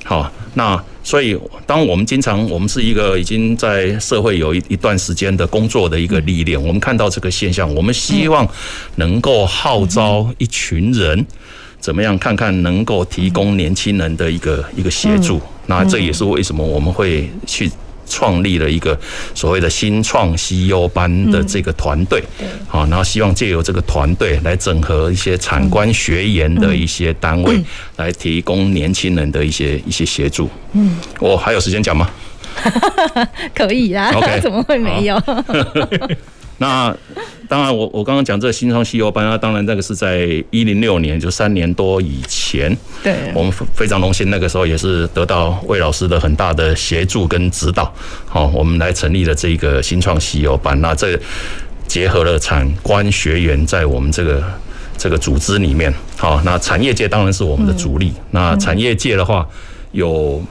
[0.03, 8.45] 好，那所以当我们经常，我们是一个已经在社会有一一段时间的工作的一个历练，我们看到这个现象，我们希望
[8.97, 11.25] 能够号召一群人，
[11.79, 17.71] 怎么样看看能够提供年轻人的一个一个协助，那这也是为什么我们会去。
[18.09, 18.99] 创立了一个
[19.35, 22.23] 所谓的新创 CEO 班的这个团队，
[22.69, 27.61] 好，然后希望借由这个团队来整合一些产官学研的一些单位，
[27.97, 30.49] 来提供年轻人的一些一些协助。
[30.73, 32.09] 嗯，我还有时间讲吗？
[33.55, 34.11] 可以啊
[34.43, 35.21] 怎么会没有？
[36.59, 36.97] 那
[37.49, 42.75] 当然我，我我刚刚讲这个新创 CEO 班啊，当然那个是在一零六年，就三年多以前。
[43.03, 47.93] 对，我们非常荣幸，那个时候也是得到魏老师的很大的协助跟指导。
[48.27, 50.81] 好，我们来成立了这个新创 CEO 班。
[50.81, 51.19] 那这
[51.87, 54.43] 结合了产官学员在我们这个
[54.97, 55.93] 这个组织里面。
[56.17, 58.13] 好，那产业界当然是我们的主力。
[58.31, 59.47] 那产业界的话，
[59.93, 60.43] 有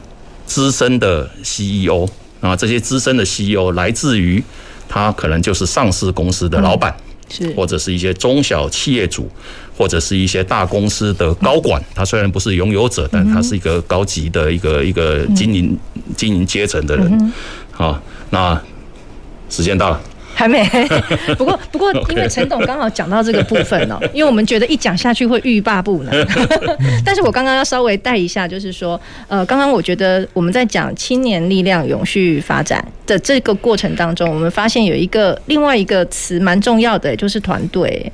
[0.45, 2.07] 资深的 CEO，
[2.41, 4.43] 那这些资深的 CEO 来自于。
[4.87, 6.95] 他可能就是上市公司的老板，
[7.29, 9.29] 是或者是一些中小企业主，
[9.77, 11.83] 或者是一些大公司的高管。
[11.93, 15.77] 他虽然不是拥有者，但他是一个高级的一个一个经营
[16.15, 17.33] 经营阶层的人。
[17.71, 18.61] 好，那
[19.49, 20.01] 时间到了。
[20.35, 20.63] 还没，
[21.37, 26.27] 不过不过，因为陈董刚好讲到这个部分哦， 因为我们觉得一讲下去会欲罢不能。
[27.05, 38.11] 但是我刚刚要稍微带一下，就是说，呃，刚刚我觉得我们在讲青年力量永续发展的这个过程当中，我们发现有一个另外一个词蛮重要的，就是团队。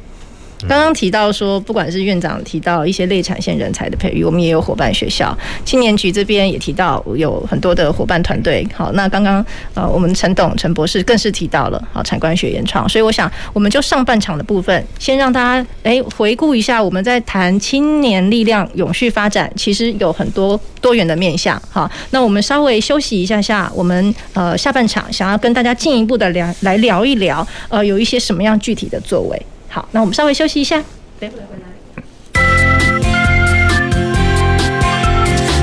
[0.67, 8.67] 刚刚提到说，不管是院长提到一些类产线人才的培育，我们也有伙伴学校，青年局这边也提到有很多的伙伴团队。
[8.73, 21.61] 好，那刚刚呃，我们陈董陈博士更是提到了好产官学研创，所以我想我们就上半场的部分，先让大家诶回顾一下我们在谈青年力量永续发展，其实有很多多元的面向。
[21.69, 29.41] 好，那我们稍微休息一下下，我们呃下半场想要跟大家进一步的聊来聊一聊，呃，有一些什么样具体的作为。
[29.73, 30.83] 好，那我们稍微休息一下。
[31.17, 31.63] 待会回来。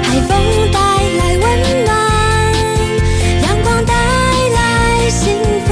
[0.03, 0.31] 海风
[0.73, 0.79] 带
[1.19, 1.45] 来温
[1.85, 1.91] 暖，
[3.43, 5.69] 阳光带来幸福。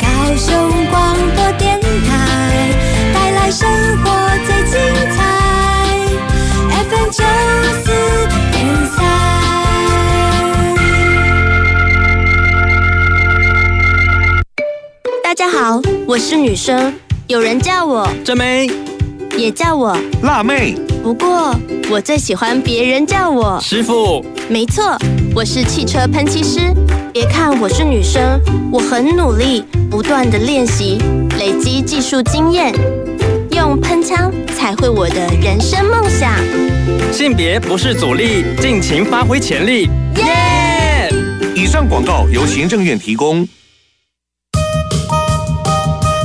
[0.00, 0.46] 高雄
[0.90, 2.74] 广播电台
[3.14, 3.68] 带来生
[4.02, 4.04] 活
[4.44, 4.74] 最精
[5.14, 5.18] 彩。
[6.90, 7.22] FM 九
[15.36, 15.82] 家好。
[16.06, 16.94] 我是女生，
[17.26, 18.70] 有人叫我真妹，
[19.36, 20.74] 也叫我辣妹。
[21.02, 21.54] 不过
[21.90, 24.24] 我最喜欢别人叫我师傅。
[24.48, 24.96] 没错，
[25.34, 26.60] 我是汽车喷漆师。
[27.12, 28.40] 别看我是女生，
[28.72, 30.96] 我很努力，不断的练习，
[31.38, 32.72] 累积技术经验，
[33.50, 36.32] 用喷枪彩绘我的人生梦想。
[37.12, 39.90] 性别不是阻力，尽情发挥潜力。
[40.16, 41.12] 耶！
[41.54, 43.46] 以上广告由行政院提供。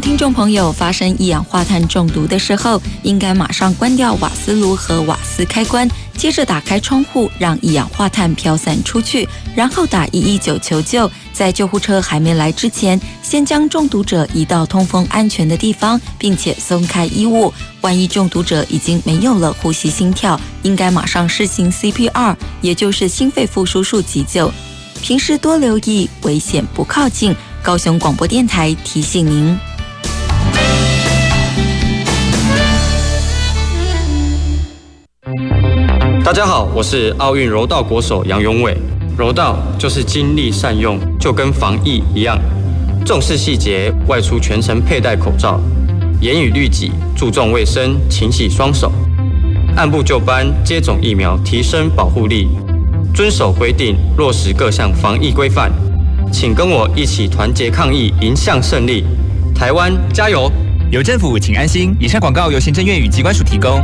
[0.00, 11.10] 听众朋友发生一氧化碳中毒的时候，应该马上关掉瓦斯炉和瓦斯开关，接着打开窗户，让一氧化碳飘散出去，然后打一一九求救。
[11.32, 17.52] 在救护车还没来之前，先将中毒者移到通风安全的地方，并且松开衣物。
[17.82, 24.50] 万一中毒者已经没有了呼吸心跳，应该马上施行 CPR，也就是心肺复苏术急救。
[25.02, 27.34] 平时多留意，危险不靠近。
[27.62, 29.58] 高雄广播电台提醒您。
[36.30, 38.76] 大家好，我是奥运柔道国手杨永伟。
[39.18, 42.38] 柔道就是精力善用，就跟防疫一样，
[43.04, 45.60] 重视细节，外出全程佩戴口罩，
[46.20, 48.92] 严以律己，注重卫生，勤洗双手，
[49.74, 52.46] 按部就班接种疫苗，提升保护力，
[53.12, 55.72] 遵守规定，落实各项防疫规范。
[56.30, 59.04] 请跟我一起团结抗疫，迎向胜利。
[59.52, 60.48] 台湾加油！
[60.92, 61.92] 有政府，请安心。
[61.98, 63.82] 以上广告由行政院与机关署提供。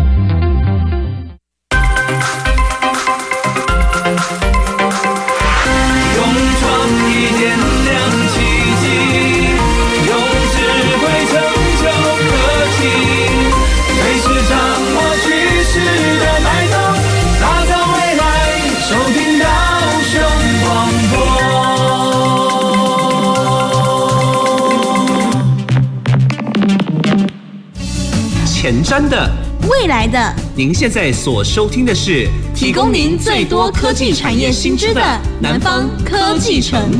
[28.66, 29.30] 前瞻的，
[29.70, 35.00] 未来的，您现在所收听的是提供您最多科技产业新知的
[35.40, 36.90] 南方科技城。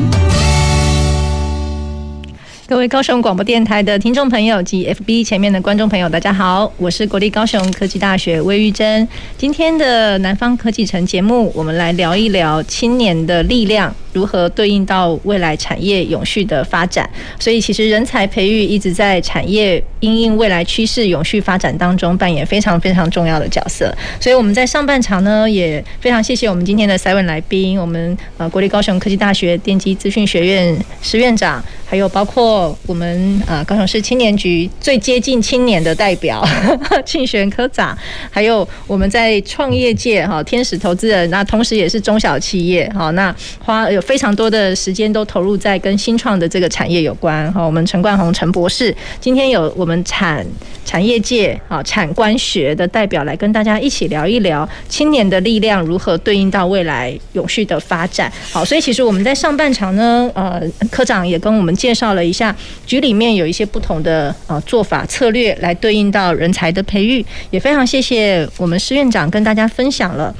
[2.65, 9.05] 各位高雄广播电台的听众朋友及 FB 前面的观众朋友，大家好，我是国立高雄科技大学魏玉珍。
[9.37, 17.07] 今天的南方科技城节目，我们来聊一聊青年的力量如何对应到未来产业永续的发展。
[17.39, 23.95] 所以，其实人才培育一直在产业因应未来趋势永续发展当中扮演非常非常重要的角色。
[24.19, 32.75] 所以，我们在上半场呢，也非常谢谢我们今天的三位来宾，我们呃国立高雄科技大学电机资讯学院石院长，还有包括。
[32.87, 36.43] 我们呃，高雄市青年局最接近青年的代表
[37.05, 37.95] 庆璇科长，
[38.31, 47.61] 还有我们在创业界哈天使投资人，那同时也是中小企业哈，那花有非常多的时间都投入在跟新创的这个产业有关哈。
[47.61, 50.45] 我们陈冠宏陈博士，今天有我们产
[50.85, 58.31] 产业界啊产官学的代表来跟大家一起聊一聊青年的力量如何对应到未来永续的发展。
[58.49, 62.55] 好，所以其实我们在上半场呢，呃，科长也跟我们介绍了一下。
[62.85, 70.33] 局里面有一些不同的呃做法策略来对应到人才的培育，也非常谢谢我们施院长跟大家分享了。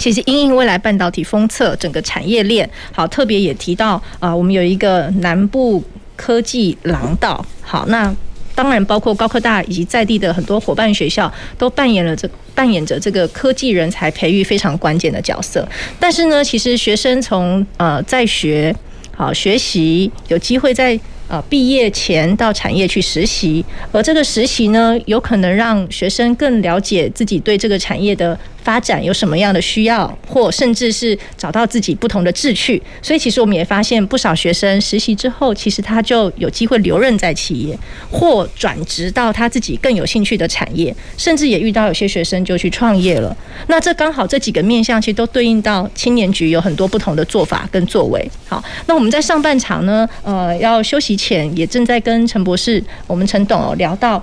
[0.00, 5.84] 其实因应未来半导体封测整个产业链，好，特别也提到啊，我们有一个南部
[6.16, 8.10] 科技廊道，好，那
[8.54, 15.68] 当然包括高科大以及在地的很多伙伴学校都扮演了这扮演着这个科技人才培育非常关键的角色。
[16.00, 18.74] 但是呢，其实学生从呃在学
[19.14, 20.98] 好学习有机会在。
[21.30, 28.36] 呃，毕业前到产业去实习，而这个实习呢，有可能让学生更了解自己对这个产业的。
[28.62, 37.78] 发展有什么样的需要，或甚至是找到自己不同的志趣，所以其实我们也发现不少学生实习之后，其实他就有机会留任在企业，
[38.10, 43.36] 或转职到他自己更有兴趣的产业，甚至也遇到有些学生就去创业了。
[43.68, 48.30] 那这刚好这几个面向，其实都对应到青年局有很多不同的做法跟作为。
[48.48, 54.22] 好，那我们在上半场呢，呃，要休息前也正在跟陈博士、我们陈董聊到。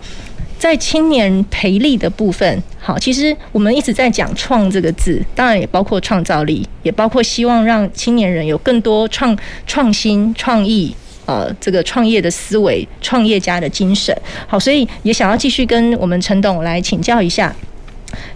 [0.57, 14.15] 在青年培力的部分，好，其实我们一直在讲“创”这个字，当然也包括创造力，也包括希望让青年人有更多创创新、创意，呃，这个创业的思维、创业家的精神。
[14.47, 17.55] 好，所以也想要继续跟我们陈董来请教一下，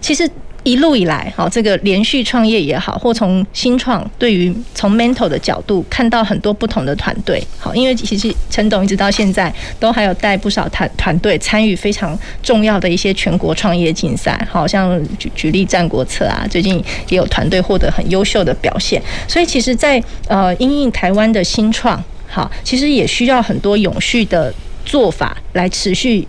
[0.00, 0.30] 其实。
[0.64, 16.76] 一路以来，好，这个连续创业也好，或从新创，对于从 mentor 的角度看到很多不同的团队，好，因为其实陈董一直到现在都还有带不少团团队参与非常重要的一些全国创业竞赛，好像举举例战国策啊，最近
[17.08, 26.26] 也有团队获得很优秀的表现，所以其实在，在呃因应台湾的新创，好，其实也需要很多永续的做法来持续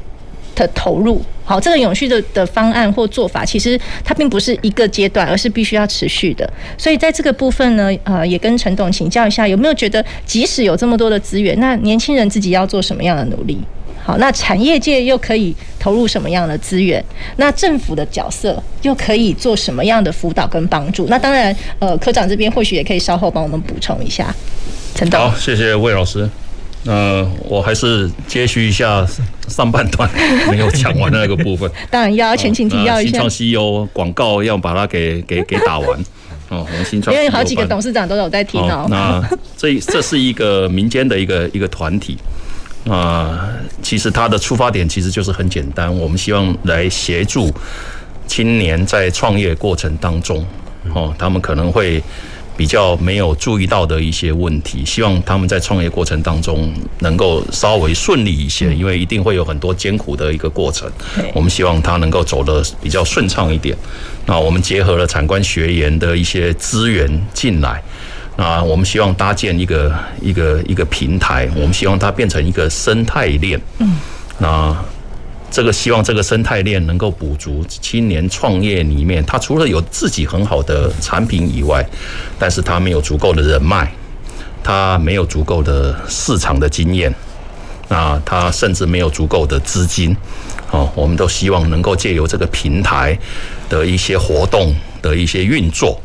[0.55, 1.21] 的投入。
[1.45, 6.49] 好，这个永续的的方案或做法，其实它并不是一个阶段，而是必须要持续的。
[6.77, 13.59] 所以在这个部分呢，呃，也跟陈董请教一下，有没有觉得即使有这么多的资源，那年轻人自己要做什么样的努力？
[14.01, 17.03] 好，那产业界又可以投入什么样的资源？
[17.35, 21.07] 那政府的角色又可以做什么样的辅导跟帮助？
[21.09, 24.33] 那当然，呃，科长这边或许也可以稍后帮我们补充一下。
[24.95, 26.29] 陈董，好，谢谢魏老师。
[26.85, 29.05] 那我还是接续一下
[29.47, 30.09] 上半段
[30.49, 31.69] 没有讲完的那个部分。
[31.89, 33.11] 当然要前情提要一下。
[33.11, 35.99] 新创 CEO 广告要把它给给给打完
[36.49, 36.67] 哦。
[36.69, 38.85] 我们新创因为好几个董事长都有在听哦。
[38.89, 39.23] 那
[39.55, 42.17] 这这是一个民间的一个一个团体
[42.87, 43.47] 啊，
[43.81, 47.49] 其实它的出发点其实就是很简单，我们希望来协助
[48.27, 50.45] 青年在创业过程当中
[50.93, 52.03] 哦，他们可能会。
[52.55, 60.89] 比较没有注意到的一些问题，希望他们在创业过程当中能够稍微顺利一些，因为一定会有很多艰苦的一个过程。
[61.33, 63.75] 我们希望他能够走得比较顺畅一点。
[64.25, 67.81] 那我们结合了产官学研的一些资源进来，
[68.37, 73.59] 那我们希望搭建一个一个一个平台，我们希望它变成一个生态链。
[73.79, 73.97] 嗯，
[74.37, 74.77] 那。
[75.53, 81.87] 这个希望这个生态链能够补足青年创业里面，他除了有自己很好的产品以外，
[82.39, 83.87] 但是他没有足够的人脉，
[84.63, 87.13] 他没有足够的市场的经验，
[87.87, 90.17] 那，他甚至没有足够的资金，
[90.71, 93.15] 哦，我们都希望能够借由这个平台
[93.69, 94.73] 的一些活动
[95.03, 96.01] 的一些运作，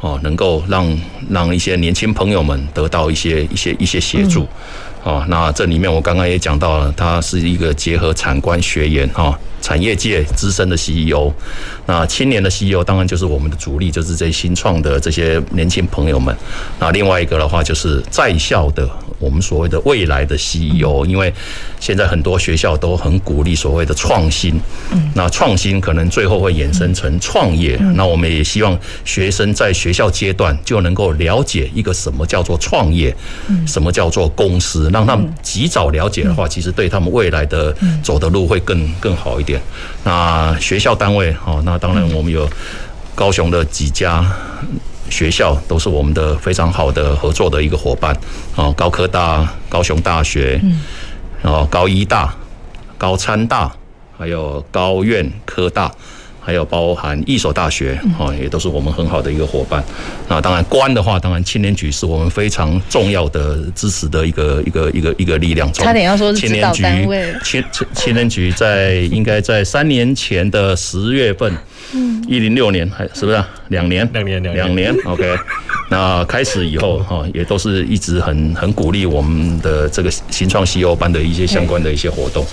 [0.00, 0.96] 哦，能够让
[1.28, 4.46] 让一些年轻朋友们得到一些一些一些协助。
[5.04, 11.32] 哦，那这里面我刚刚也讲到了，它是一个结合产官学研哈，产业界资深的 CEO，
[11.86, 16.36] 那青年的 CEO 当然就是我们的主力，就是这些新创的这些年轻朋友们。
[16.78, 18.86] 那另外一个的话，就是在校的
[19.18, 21.32] 我们所谓的未来的 CEO，因为
[21.78, 24.60] 现在很多学校都很鼓励所谓的创新，
[25.14, 27.76] 那创新可能最后会衍生成创业。
[27.94, 33.14] 那我们也希望学生在学校阶段就能够了解一个什么叫做创业，
[33.66, 34.90] 什么叫做公司。
[34.92, 39.51] 让他们及早了解的话，其实对他们未来的走的路会更更好一点。
[40.04, 42.48] 那学校单位哦，那当然我们有
[43.14, 44.24] 高雄的几家
[45.10, 48.16] 学校都是我们的非常好的合作的一个伙伴。
[48.56, 50.60] 哦，高科大、高雄大学，
[51.42, 52.34] 然后高医大、
[52.96, 53.70] 高参大，
[54.18, 55.92] 还有高院科大。
[56.44, 59.82] 还有包含一所大学，哦，也都是我们很好的一个伙伴。
[60.28, 65.72] 那当然，官的话，当然青年局是我们非常重要的支持的一个一个一个一个力量。
[65.72, 66.82] 差点要说是青年局，
[67.44, 67.64] 青
[67.94, 71.52] 青年局在应该在三年前的十月份。
[71.94, 74.08] 嗯，一零六年还是不是两年？
[74.12, 74.94] 两年，两两年。
[75.04, 75.36] OK，
[75.90, 82.46] 那开始以后哈，也都是一直很很鼓励我们的这个新创 CEO 班的一些相关的一些活动。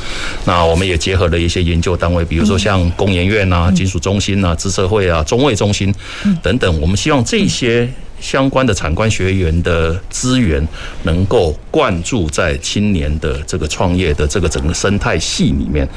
[0.46, 5.94] 那我们也结合了一些研究单位，比如说像工研院啊、金属中心啊、资策会啊、中卫中心
[6.42, 6.82] 等等。
[6.82, 7.90] 我们希望这些。
[8.20, 10.66] 相关的产官学员的资源
[11.04, 15.88] 能够灌注在青年的这个创业的这个整个生态系里面，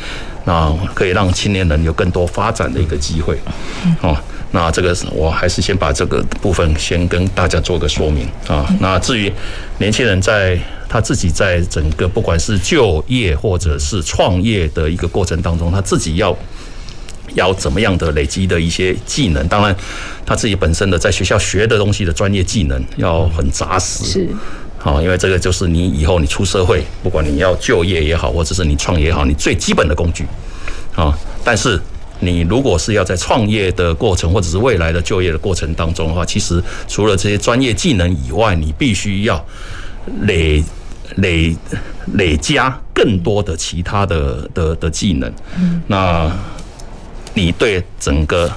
[0.44, 3.38] 那可以让青年人有更多发展的一个机会。
[4.00, 4.16] 哦，
[4.52, 8.66] 那这个我还是先把这个部分先跟大家做个说明啊。
[8.80, 9.32] 那至于
[9.78, 10.58] 年轻人在
[10.88, 16.36] 他自己在整个不管是就业或者是创业的一个过程当中，他自己要。
[17.34, 19.46] 要怎么样的累积的一些技能？
[19.48, 19.74] 当然，
[20.24, 24.04] 他自己本身的在学校学的东西的专业技能要很扎实。
[24.04, 24.28] 是，
[24.78, 30.26] 好，因为这个就是你以后你出社会，不管你要就业也好，或者是你创业也好，你最基本的工具。
[30.94, 31.80] 啊，但是
[32.20, 39.42] 你如果是要在创业的过程，或者是未来的就业的过程当中的话，其实除了这些专业技能以外，你必须要
[40.22, 40.62] 累
[41.16, 41.56] 累
[42.14, 45.32] 累加更多的其他的的的技能。
[45.56, 46.30] 嗯，那。
[47.34, 48.50] 你对整个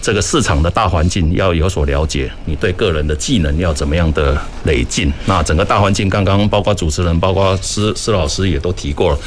[0.00, 5.12] 这个市场的大环境要有所了解，你对个人的技能要怎么样的累进？
[5.26, 9.18] 那整个大环境，刚刚包括主持人，包括施施老师也都提过了，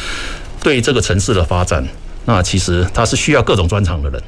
[0.61, 1.85] 对这个城市的发展，
[2.25, 4.21] 那其实它是需要各种专长的人，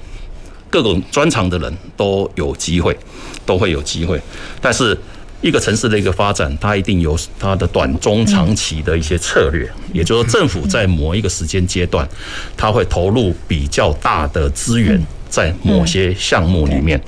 [0.70, 2.98] 各种专长的人都有机会，
[3.46, 4.22] 都会有机会，
[4.62, 4.98] 但是。
[5.42, 9.70] 一个城市的一个发展，它一定有它的短、中、长期的一些策略。
[9.94, 12.08] 也就是说，政府在某一个时间阶段，
[12.58, 17.00] 它会投入比较大的资源在某些项目里面。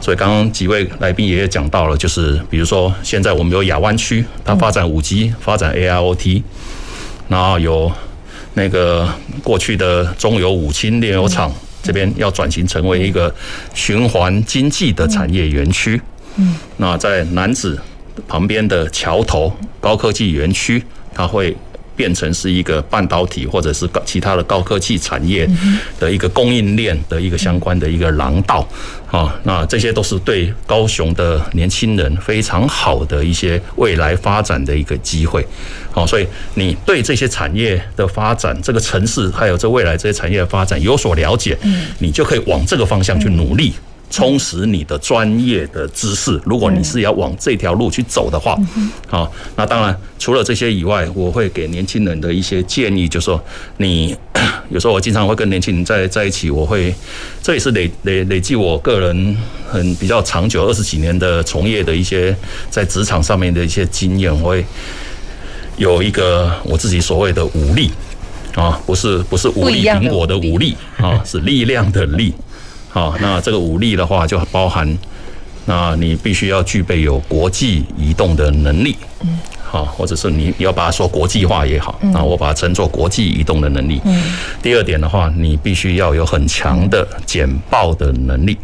[0.00, 6.42] 所以，刚刚几位来宾也讲到了，就是比如说，现在我们有亚湾区，它发展五 G，发展 AIoT，
[7.28, 7.92] 然后有
[8.54, 9.08] 那个
[9.42, 11.52] 过去的中油五氢炼油厂
[11.82, 13.34] 这边要转型成为一个
[13.74, 16.00] 循环经济的产业园区。
[16.36, 17.78] 嗯，那在南子
[18.26, 20.82] 旁边的桥头高科技园区，
[21.14, 21.56] 它会
[21.94, 25.48] 变成是一个半导体或者是高其他的高科技产业
[26.00, 28.66] 的一个供应链的一个相关的一个廊道
[29.10, 29.38] 啊。
[29.44, 35.46] 那这些都是对高雄的年轻人非常好的一些未来发展的一个机会。
[35.90, 41.56] 好，所以你对这些产业的发展，这个城市还有这未来这些产业的发展有所了解，
[41.98, 43.74] 你就可以往这个方向去努力。
[44.12, 46.38] 充实你的专业的知识。
[46.44, 48.56] 如果你是要往这条路去走的话，
[49.08, 53.42] 好，那当然除了这些以外，我会给年轻人的一些建议，就是说
[53.78, 54.14] 你
[54.68, 56.94] 有时候我经常会跟年轻人在在一起，我会
[57.42, 59.36] 这也是累累累积我个人
[59.66, 62.36] 很比较长久二十几年的从业的一些
[62.68, 64.64] 在职场上面的一些经验，我会
[65.78, 67.90] 有一个我自己所谓的武力
[68.54, 72.34] 啊，不是不是武力苹果的武力啊，是力量的力。
[72.92, 74.86] 好，那这个武力的话，就包含，
[75.64, 83.98] 那你必须要具备有国际移动的能力，嗯，好，或者是你要把它说国际化也好，那我把它称作国际移动的能力。
[84.04, 84.22] 嗯，
[84.62, 88.58] 第二点的话，你必须要有很强的简报的能力，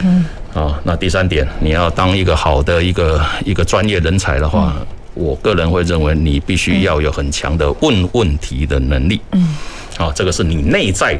[0.00, 4.76] 嗯，啊，那第三点，你要当一个好的一个一个专业人才的话，
[5.14, 9.56] 我个人会认为你必须要有很强的问问题的能力，嗯，
[9.96, 11.18] 啊，这个是你内在。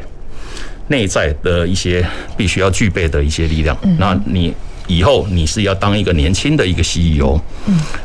[0.91, 4.53] 内在的一些必须要具备的一些力量，那你
[4.87, 7.39] 以后你是要当一个年轻的一个 CEO。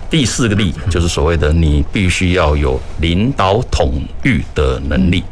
[0.08, 5.24] 第四个力就是所谓的你必须要有领导统御的能力。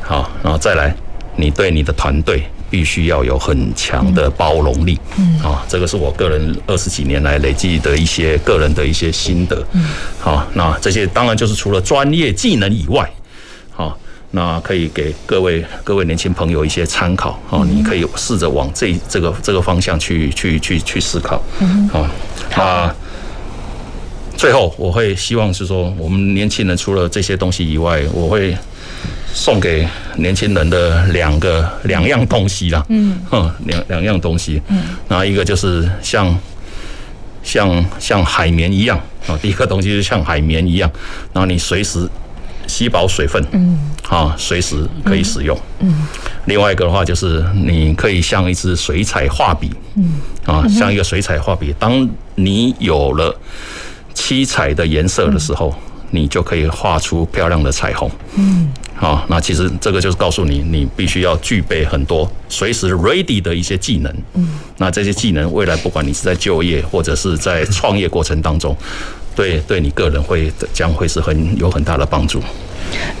[0.00, 0.94] 好，然后再来，
[1.36, 4.96] 你对你的团队必须要有很强的包容力。
[5.18, 9.66] 嗯啊，这个是我个人二十几年来累积的一些个人的一些心得。
[9.72, 9.84] 嗯
[10.20, 13.10] 好，那这些当然就是除了专业技能以外，
[13.72, 13.98] 好。
[14.36, 21.40] 那可以给各位各位年轻朋友一些参考哦，你可以试着往这这个这个方向去去去去思考。
[21.92, 22.04] 好，
[22.56, 22.92] 那
[24.36, 28.56] 最后我会希望是说，我们年轻人除了这些东西以外，我会
[29.32, 32.84] 送给年轻人的两个两样东西啦。
[32.88, 33.16] 嗯，
[33.66, 34.60] 两两样东西。
[34.66, 36.36] 嗯，然后一个就是像
[37.44, 40.90] 像像海绵一样啊，第一个东西就像海绵一样，
[41.32, 42.08] 然后你随时。
[42.66, 46.06] 吸饱水分，嗯，啊，随时可以使用，嗯。
[46.46, 51.74] 另外一个的话，就是你可以像一支水彩画笔，嗯，啊，像一个水彩画笔。
[51.78, 53.34] 当你有了
[54.12, 55.74] 七彩的颜色的时候，
[56.10, 58.70] 你就可以画出漂亮的彩虹，嗯。
[59.04, 64.48] 好，那其实这个就是告诉你，你必须要具备很多随时 ready 的一些技能，嗯。
[64.78, 68.74] 那这些技能，未来不管你是在就业或者是在创业过程当中。
[69.36, 72.40] 对，对你个人会将会是很有很大的帮助。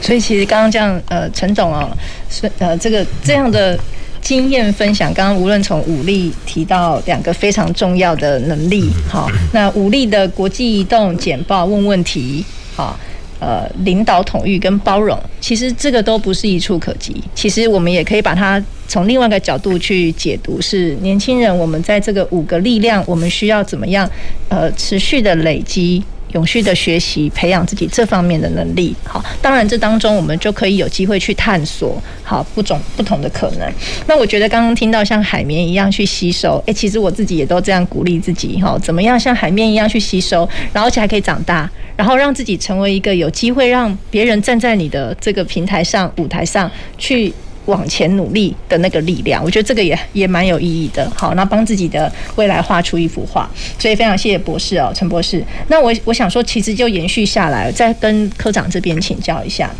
[0.00, 1.94] 所以其实刚刚这样，呃，陈总啊，
[2.30, 3.78] 是呃这个这样的
[4.22, 12.42] 经验分享，刚刚无论从武力提到两个非常重要的能力，好，那武力的国际移动、简报、问问题，
[12.74, 12.98] 好。
[13.40, 17.22] 呃，领导统御跟包容，其实这个都不是一蹴可及。
[17.34, 24.08] 其实我们也可以把它从另外一个角度去解读，是年轻人我们在这个五个力量，我们需要怎么样
[24.48, 26.02] 呃持续的累积。
[26.32, 28.92] 永续的学习，培养自己这方面的能力。
[29.04, 33.72] 好，当然这当中我们就可以有机会去探索，好，不种不同的可能。
[34.08, 40.38] 那我觉得刚刚听到像海绵一样去吸收，诶，其实我自己也都这样鼓励自己，哈，怎么样像海绵一样去吸收，
[40.72, 47.32] 然后而且还可以长大，然后让自己成为一个有机会让别人站在你的这个平台上、舞台上去。
[47.66, 51.10] 往前努力的那个力量，我觉得这个也也蛮有意义的。
[51.16, 55.42] 好，那帮自己的未来画出一幅画，所以非常谢谢博士哦，陈博士。
[55.68, 59.70] 那我我想说，其实就延续下来，再跟科长这边请教一下，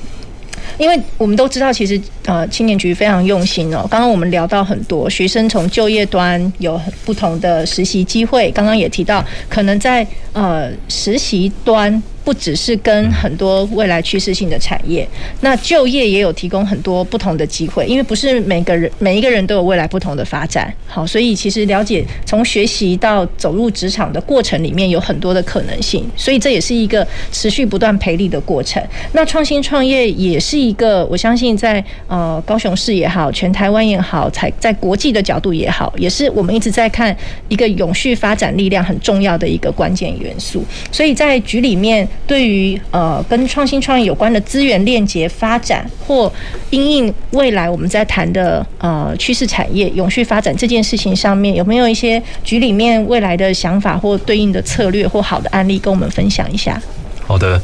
[0.79, 3.87] 因为我们都知道，其实呃青年局非常用心哦。
[3.91, 12.03] 刚刚我们聊到很多学生从就业端有不同的实习机会，刚刚也提到，可能在呃实习端。
[12.25, 15.07] 不只是跟很多未来趋势性的产业，
[15.43, 20.72] 那就业也有提供很多不同的机会，因为不是每个人每一个人都有未来不同的发展。
[20.87, 28.83] 好，所以其实了解从学习到走入职场的过程里面有很多的可能性，所以这也是一个持续不断培力的过程。
[29.12, 37.14] 那创新创业也是一个，我相信在呃高雄市也好，全台湾也好，在在国际的角度也好，也是我们一直在看
[37.49, 40.64] 一个永续发展力量很重要的一个关键元素。
[40.91, 42.09] 所以在局里面。
[42.27, 46.33] 对于呃跟创新创业有关的资源链接发展，或
[46.71, 56.81] 因应未来我们在谈的呃趋势产业永续发展这件事情上面，有没有一些局里面未来的想法或对应的策略或好的案例跟我们分享一下？
[57.27, 57.61] 好的。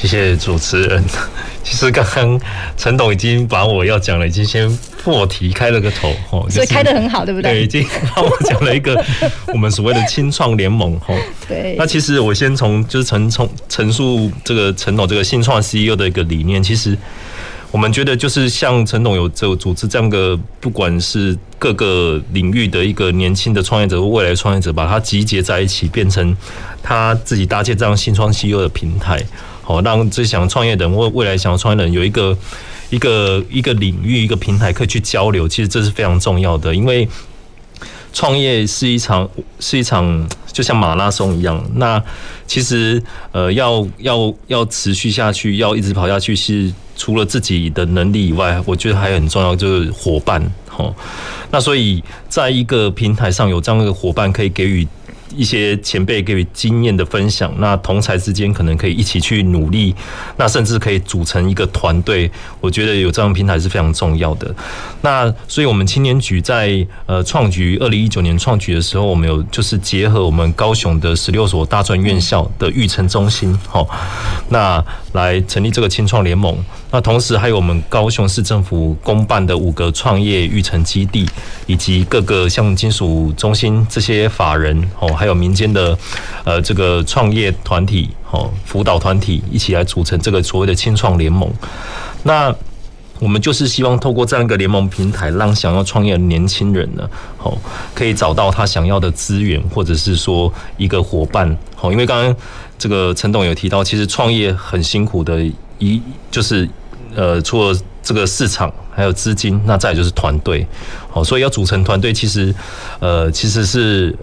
[0.00, 1.02] 谢谢主持人。
[1.64, 2.40] 其实刚刚
[2.76, 4.70] 陈董已经把我要讲的已经先
[5.02, 7.52] 破题开了个头，哦， 所以开的很好，对不对？
[7.52, 7.84] 对，已经
[8.14, 9.04] 帮我讲了一个
[9.48, 11.18] 我们所谓的青创联盟，哦，
[11.48, 11.74] 对。
[11.76, 16.96] 那其实我先从就是陈从陈述这个陈董这个新创 CEO 的一个理念，其实
[17.72, 26.34] 我们觉得就是像陈董有这个组织这样个，不管是各个领域的一个年轻的创业者或未来创业者，把它集结在一起，变成
[26.82, 29.20] 他自己搭建这样新创 CEO 的平台。
[29.68, 32.34] 好，让这想创业的人或未来想要创业的人有一个
[32.88, 36.74] 一个一个领域一个平台可以去交流，其实这是非常重要的。
[36.74, 37.06] 因为
[38.14, 39.28] 创业是一场
[39.60, 41.62] 是一场就像马拉松一样。
[41.74, 42.02] 那
[42.46, 43.02] 其实
[43.32, 50.42] 呃要要要持续下去，要一直跑下去，是除了自己的能力以外，我觉得还很重要，就是伙伴。
[50.78, 50.94] 哦，
[51.50, 54.88] 那所以在一个平台上有这样的伙伴，可以给予。
[55.36, 59.94] 一些前辈给予经验的分享，那同才之间可能可以一起去努力，
[60.36, 62.30] 那甚至可以组成一个团队。
[62.60, 64.54] 我觉得有这样平台是非常重要的。
[65.02, 73.88] 那所以我们青年局在呃创局二零一九年创局的时候，我们有就是结合我们高雄的十六所大专院校的育成中心，好，
[74.48, 76.56] 那来成立这个青创联盟。
[76.90, 81.28] 那同时还有我们高雄市政府公办的五个创业育成基地，
[81.66, 85.96] 以及各个像金属中心这些法人哦，还有民间的
[86.44, 91.46] 呃这个创业团体哦，辅导团体一起来组成这个所谓的青创联盟。
[92.22, 92.54] 那
[93.18, 97.06] 我们就是希望透过这样一个联盟平台，让想要创业的年轻人呢，
[97.42, 97.58] 哦，
[97.94, 101.54] 可以找到他想要的资源，或者是说一个伙伴。
[101.82, 102.34] 哦，因为刚刚
[102.78, 105.44] 这个陈董有提到，其实创业很辛苦的。
[105.78, 106.68] 一就是，
[107.14, 110.66] 呃，除了这个市场，还有资金，那再就是团队，
[111.10, 112.54] 好，所以要组成团队，其实，
[113.00, 114.16] 呃，其实是。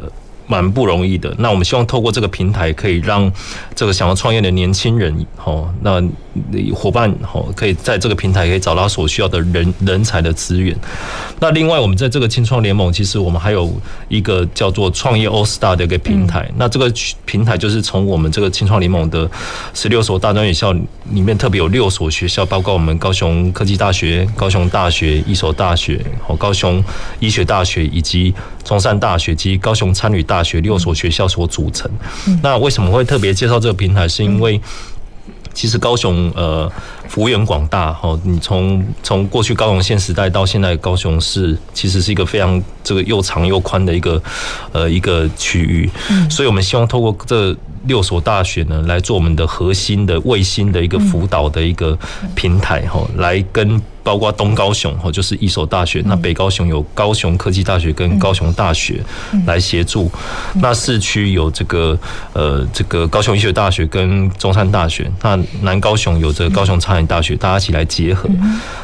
[0.47, 1.33] 蛮不容易的。
[1.39, 3.31] 那我们希望透过这个平台，可以让
[3.73, 5.99] 这个想要创业的年轻人，好，那
[6.73, 10.73] 伙伴，吼，可以在这个平台可以找到所需要的人人才的资源。
[11.39, 13.73] 那另外，我们在这个青创联盟，其实我们还有
[14.07, 16.47] 一个叫做创业 All Star 的一个平台。
[16.57, 16.93] 那这个
[17.25, 19.27] 平台就是从我们这个青创联盟的
[19.73, 26.83] 十六所大专院校里面，特别有六所学校，包括我们高雄科技大学、高雄大学、一所大学、和高雄
[27.19, 28.31] 医学大学以及
[28.63, 30.35] 中山大学及高雄参与大。
[30.35, 31.89] 大学六所学校所组成。
[32.43, 34.05] 那为什么会特别介绍这个平台？
[34.05, 34.59] 是因为
[35.55, 36.71] 其实高雄呃
[37.07, 44.21] 幅员广大哈，你从从过去高雄县时代到现在高雄市，其实是一个非常这个又长又宽的一个
[44.73, 45.89] 呃一个区域。
[46.29, 51.97] 所以我们希望透过这六所大学呢，来做我们的核心的卫星的一个辅导的一个
[52.35, 53.81] 平台哈，来跟。
[54.05, 59.03] 包括东高雄哈，就是一所大学；那北高雄有高雄科技大学跟高雄大学
[59.47, 60.07] 来协助；
[60.61, 61.97] 那市区有这个
[62.33, 68.29] 呃这个高雄医学大学跟中山大学；那南高雄有这个高雄餐饮大学，大家一起来结合。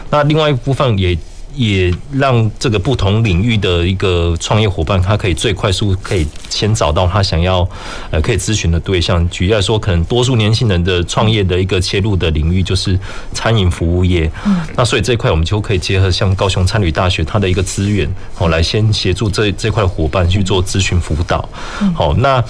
[0.10, 1.16] 那另外一部分也。
[1.56, 7.68] 也让这个不同领域的一个创业伙伴，他可以最快速可以先找到他想要
[8.10, 9.28] 呃可以咨询的对象。
[9.30, 12.98] 举例来说，可能多数年轻人的创业的一个切入的领域就是
[13.34, 14.32] 餐饮服务业。
[14.46, 21.48] 嗯，那所以这一块我们就可以结合像高雄餐旅大学它的一个资源，好来先协助这这块伙伴去做咨询辅导。
[21.94, 22.44] 好，那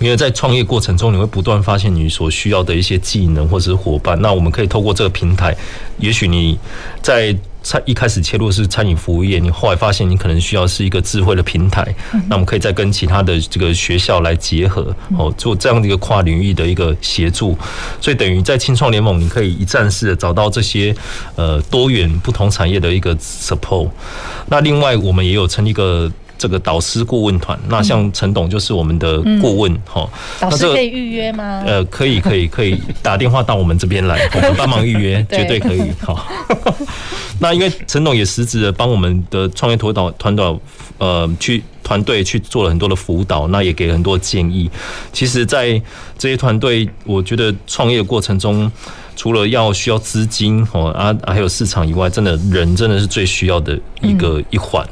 [0.00, 5.54] 因为在创业过程中，你会不断发现你所需要的一些技能或者是伙伴，那我们可以透过这个平台，
[5.98, 6.58] 也许你
[7.02, 7.36] 在。
[7.64, 11.82] 餐一开始切入是餐饮服务业，你后来发现你可能需要是一个智慧的平台，
[12.28, 17.58] 那我们可以再跟其他的这个学校来结合，哦，做这样的一个跨领域的一个协助，
[18.00, 20.94] 所以等于在青创联盟，你可以一站式的找到这些
[21.34, 23.88] 呃多元不同产业的一个 support。
[24.46, 26.12] 那另外我们也有成立一个。
[26.36, 30.08] 这个导师顾问团，那像陈董就是我们的顾问哈。
[30.40, 31.62] 导师可以预约吗？
[31.66, 35.90] 呃，可以，可以，可以打电话到我们这边来， 我们帮忙预约，绝对可以。
[36.00, 36.26] 好，
[37.38, 40.58] 那因为陈董也实质的帮我们的创业投导团导
[40.98, 44.70] 呃去团队去做了很多的辅导，那也给了很多建议。
[45.12, 45.80] 其实，在
[46.18, 48.70] 这些团队，我觉得创业的过程中。
[49.16, 54.86] 除了要需要资金哦啊，还有市场以外，真的人真的是最需要的一个一环。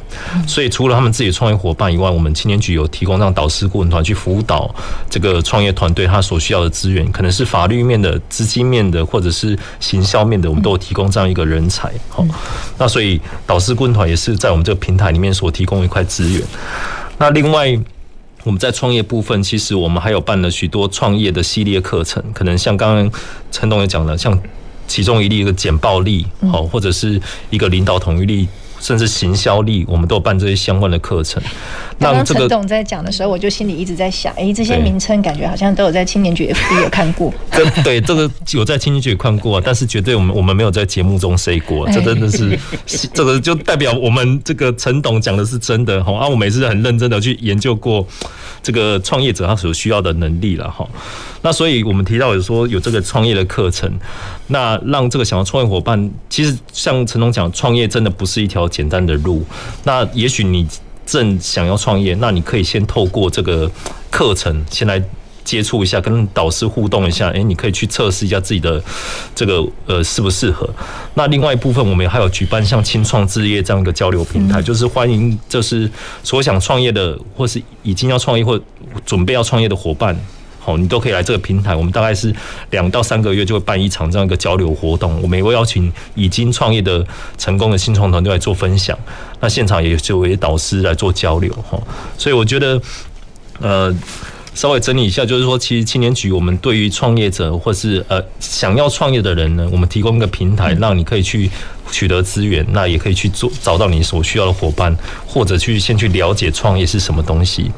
[0.47, 4.75] 所以除了他们自己创业伙伴以外，我们青年局有提供让导师顾问团去辅导
[5.11, 11.93] 这个创业团队他所需要的资源，可能是法律面的、资金面的，或者是行销面的，我们都有提供这样一个人才。
[12.09, 12.25] 好，
[12.79, 16.43] 那所以导师顾问团也是在我们这个平台里面所提供一块资源。
[17.19, 17.79] 那另外。
[18.45, 23.11] 我们在创业部分，其实我们还有办了许多创业的系列课程，可能像刚刚
[23.51, 24.39] 陈董也讲了，像
[24.87, 27.21] 其中一例一个简报力，好，或者是
[27.51, 28.49] 一个领导统御力。
[28.81, 31.41] 甚至行销力，我们都有办这些相关的课程。
[32.03, 37.33] 刚刚陈董在讲的时候，我就心里一直在想，哎，这些名称感觉好像都有在青年局 FB 有看过。
[37.85, 42.59] 对，这个有在青年局看过，但是绝对我们我们没有在节目中 say 过，这真的是，
[43.15, 46.13] 这个就代表我们这个陈董讲的是真的哈。
[46.19, 48.07] 啊，我每次很认真的去研究过
[48.63, 50.87] 这个创业者他所需要的能力了哈。
[51.43, 53.91] 那所以我们提到有说有这个创业的课程，
[54.49, 59.45] 那让这个想要创业伙伴，其实像陈董讲，创业真的不是一条简单的路。
[59.85, 60.67] 那也许你
[61.07, 63.71] 正想要创业，那你可以先透过这个
[64.11, 65.03] 课程先来
[65.45, 68.83] 接触一下，跟导师互动一下，诶，你可以去测试一下自己的
[69.35, 70.69] 这个呃适不适合。
[71.15, 75.91] 那另外一部分，我们还有举办像青创置业这样一个交流平台，就是欢迎就是
[76.23, 78.61] 所想创业的，或是已经要创业或
[79.05, 80.17] 准备要创业的伙伴。
[80.65, 81.75] 好，你都可以来这个平台。
[81.75, 82.33] 我们大概是
[82.71, 85.21] 两到三个月就会办一场这样一个交流活动。
[85.21, 87.05] 我们也会邀请已经创业的
[87.37, 88.97] 成功的新创团队来做分享。
[89.41, 91.53] 那现场也就为导师来做交流。
[91.69, 91.77] 哈，
[92.17, 92.81] 所以我觉得，
[93.61, 93.93] 呃，
[94.55, 101.51] 稍微整理一下，就是说，其实青年局我们对于创业者或是呃想要创业的人呢，我们提供一个平台，让你可以去。
[101.93, 107.71] 取得资源，那也可以去做找到你所需要的伙伴，或者去先去了解创业是什么东西。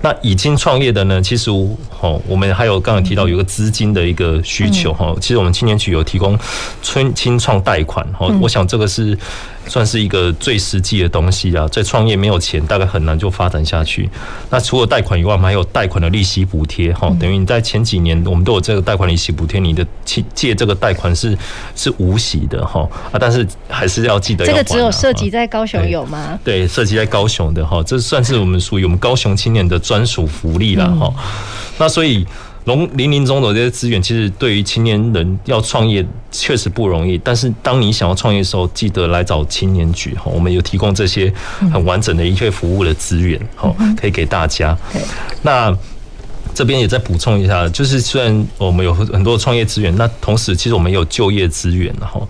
[0.00, 1.50] 那已经创业的呢，其实
[2.00, 5.14] 哦，我们还有刚刚提到有个资金的一个需求哈。
[5.20, 6.38] 其实我们青年局有提供
[6.80, 9.18] 春青创贷款哈，我想这个是
[9.66, 11.66] 算是一个最实际的东西啊。
[11.68, 14.08] 在创业没有钱，大概很难就发展下去。
[14.48, 21.36] 那除了贷款以外，我们还有贷款的利息补贴哈，等于你在前几年我们都有这个贷款利息补贴，你的借这个贷款是
[21.74, 23.46] 是无息的哈啊，但是。
[23.68, 26.38] 还是要记得要，这个只有涉及在高雄有吗？
[26.44, 31.12] 对，涉及在高雄的哈，这算是我们属于我们高雄青年的专属福利了哈。
[31.78, 32.26] 那所以，
[32.64, 37.18] 龙林林总总这些资源，其实对于青年人要创业确实不容易。
[37.18, 41.32] 但是，当你想要创业的时候，记得来找青年局哈，我们有提供这些
[41.72, 44.76] 很完整的一切服务的资源哈，可以给大家。
[45.42, 45.76] 那。
[46.56, 52.26] 这边也再补充一下，就是虽然我们有很多创业资源，那同时其实我们也有就业资源，然后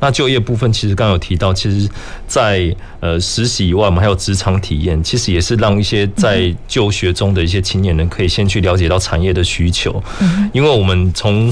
[0.00, 1.88] 那就业部分其实刚刚有提到，其实，
[2.26, 10.02] 在呃实习以外，我们还有职场体验，其实也是让一些在就学中的一些青年人可以先去了解到产业的需求，
[10.52, 11.50] 因为我们从。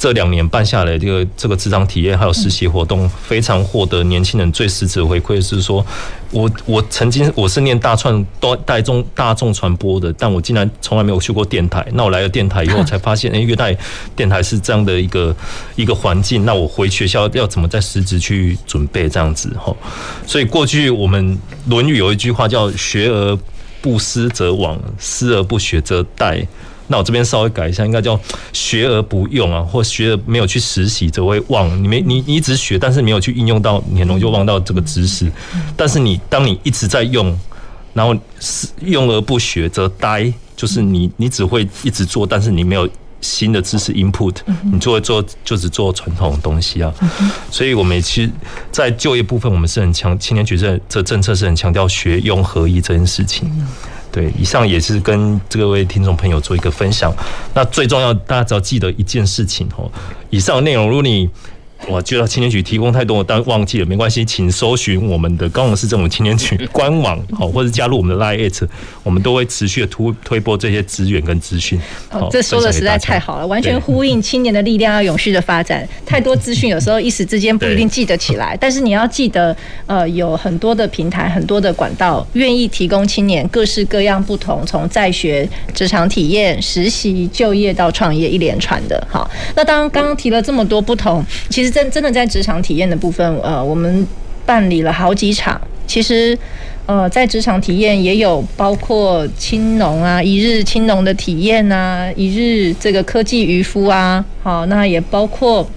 [0.00, 5.84] 这两年办下来，这个这个职场体验还有实习活动，非常获得年轻人最实质的回馈，是说
[6.30, 8.26] 我我曾经我是念大传
[8.64, 11.86] 大众大众传播的，但我竟然从来没有去过电台。
[11.92, 13.76] 那我来了电台以后，才发现， 哎，原来
[14.16, 15.36] 电台是这样的一个
[15.76, 16.46] 一个环境。
[16.46, 19.54] 那我回学校要怎么在实质去准备这样子？
[19.58, 19.76] 哈，
[20.26, 21.36] 所以过去我们
[21.66, 23.38] 《论语》有一句话叫“学而
[23.82, 26.46] 不思则罔，思而不学则殆”。
[26.90, 28.18] 那我这边稍微改一下，应该叫
[28.52, 31.80] 学而不用啊，或学而没有去实习则会忘。
[31.80, 35.30] 你没你你一直学，但是没有去应用到，你很容易就忘到这个知识。
[35.76, 37.38] 但是你当你一直在用，
[37.94, 38.12] 然后
[38.80, 42.88] 用而不学则呆，就是你你只会一直做，但是你没有
[43.20, 44.34] 新的知识 input，
[44.72, 46.92] 你就会做就只做传统的东西啊。
[47.52, 48.30] 所以我们其实，
[48.72, 53.48] 在就业部分，我们是很强，青年局这这政策是很强调学用合一这件事情。
[54.12, 57.14] 对，以上也是跟各位听众朋友做一个分享。
[57.54, 59.90] 那最重要，大家只要记得一件事情哦。
[60.30, 61.28] 以上内容，如果你
[61.88, 68.68] 我觉得青年局提供太多，但忘记了没关系，请搜寻我们的高雄市政府青年局官网，好，或者加入我们的 LINE，
[69.02, 71.80] 我们都会持续的推推播这些资源跟资讯。
[72.10, 75.88] 哦，这说的实在太好了，完全呼应青年的力量要永续的发展。
[76.04, 79.56] 太多资讯有时候一时之间不一定记得起来，但是你要记得，
[79.86, 89.02] 呃，有很多的平台，很多的管道，愿意提供青年各式各样不同，从在学、职场体验、实习、就业到创业一连串的。
[89.10, 91.69] 好，那当刚刚提了这么多不同，其实。
[91.70, 94.06] 真真的在职场体验的部分，呃，我们
[94.44, 95.60] 办理了好几场。
[95.86, 96.36] 其实，
[96.86, 105.68] 呃，在职场体验也有包括青农啊，一日青农的体验呐，一日这个科技渔夫啊，好，那也包括。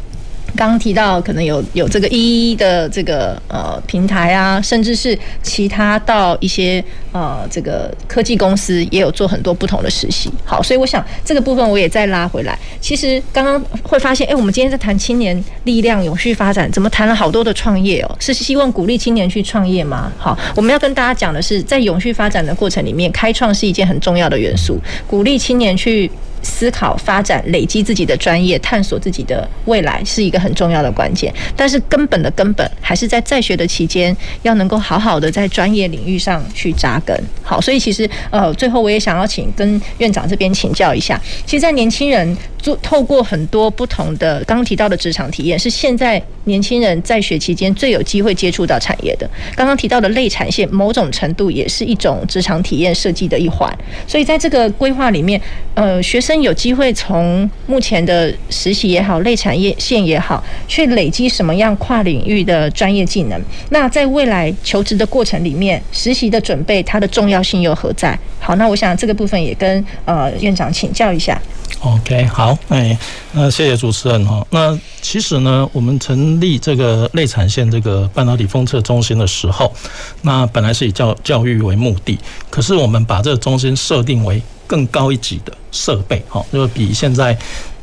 [0.55, 10.31] 刚刚提到可能有有这个一一的这个呃平台啊，甚至是其他到一些呃这个科技公司也有做很多不同的实习。
[10.45, 12.57] 好，所以我想这个部分我也再拉回来。
[12.79, 18.15] 其实刚刚会发现，哎，我们今天在谈青年力量永续发展，怎么谈了好多的创业哦？
[18.19, 20.11] 是希望鼓励青年去创业吗？
[20.17, 26.09] 好，我们要跟大家讲的是，在永续发展的过程里面，开创是一件很重要的元素，鼓励青年去。
[26.43, 31.33] 思考、发展、累积自己的专业，探索自己的未来，是一个很重要的关键。
[31.55, 37.17] 但是根本的根本，还是在在学的期间，要能够好好的在专业领域上去扎根。
[37.41, 41.19] 好，所以其实呃，最后我也想要请跟院长这边请教一下。
[41.45, 49.29] 其实，在年轻人做透过很多不同的刚刚提到的职场体验，是现在年轻人在学期间最有机会接触到产业的。
[49.55, 53.71] 刚刚提到的类产线，某种程度也是一种职场体验设计的一环。
[54.07, 55.39] 所以在这个规划里面，
[55.73, 56.33] 呃，学生。
[56.43, 63.41] 有机会从目前的实习也好，类产业线也好，去累积什么样跨领域的专业技能？
[63.69, 68.17] 那在未来求职的过程里面，实习的准备它的重要性又何在？
[68.39, 71.41] 好，那我想这个部分也跟呃院长请教一下。
[71.85, 72.97] OK，好，哎，
[73.33, 74.45] 那谢谢主持人哈。
[74.51, 79.69] 那其实呢，我们成立这个类产线这个半导体封测中心的时候，
[80.21, 82.17] 那本来是以教教育为目的，
[82.49, 87.37] 可是我们把这个中心设定为更高一级的设备，哈，就是比现在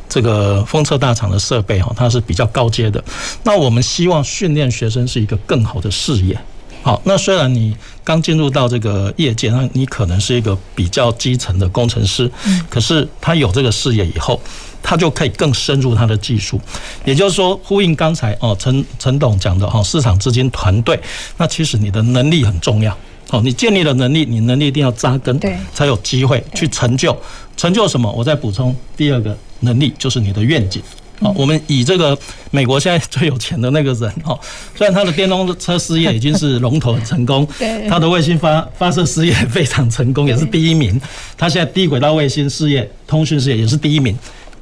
[0.08, 3.04] 这个封测大厂的设备，哈，它是比较高阶的。
[3.42, 6.38] 那我们希望训练学生是一个更好的视野。
[6.82, 12.30] 好，那虽然你刚进入到这个业界，那你可能是一个比较基层的工程师，
[12.68, 14.40] 可是他有这个视野以后，
[14.82, 16.60] 他就可以更深入他的技术。
[17.04, 20.98] 也就是说，呼应刚才哦陈陈董讲的哈，市场资金团队，
[21.36, 22.96] 那其实你的能力很重要。
[23.30, 27.16] 哦，你建立了能力，你能力一定要扎根，对，才有机会去成就。
[27.56, 28.10] 成就什么？
[28.10, 30.82] 我再补充第二个能力，就是你的愿景。
[31.20, 32.18] 好，我们以这个
[32.50, 34.38] 美国现在最有钱的那个人哦，
[34.74, 37.46] 虽然他的电动车事业已经是龙头很成功，
[37.90, 40.98] 他的卫星发发射事业非常成功，也是第一名。
[41.36, 44.16] 他现在低轨道卫星事业、通讯事业也是第一名。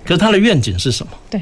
[0.04, 1.12] 可是他的愿景是什么？
[1.30, 1.40] 对，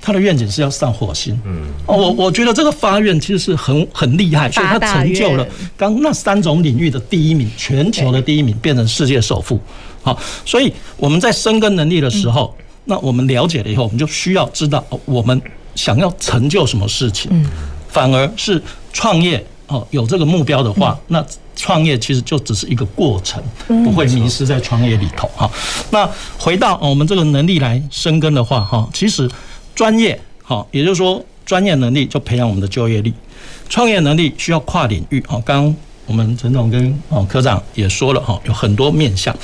[0.00, 1.38] 他的愿景是要上火星。
[1.44, 5.46] 嗯，哦，我我觉得这个发愿其实是很很厉害，所以他成就了
[5.76, 9.60] 刚那三种领域的第一名，全球的第一名，变成世界首富。
[10.02, 12.56] 好，所以我们在深耕能力的时候。
[12.86, 15.40] 那我们了解了以后，我们就需要知道我们
[15.74, 17.30] 想要成就什么事情。
[17.88, 18.62] 反而是
[18.92, 21.24] 创业哦，有这个目标的话，那
[21.54, 25.50] 创业其实就只是一个过程，不会迷失在创业里头哈。
[25.90, 26.06] 那
[26.38, 29.30] 回到我们这个能力来深耕的话哈，其实
[29.74, 33.14] 专业哈，也就是说专业能力就培养我们的就业力，
[33.68, 35.76] 创业能力需要跨领域好，刚刚。
[36.06, 39.36] 我们陈总跟哦科长也说了哈，有很多面向。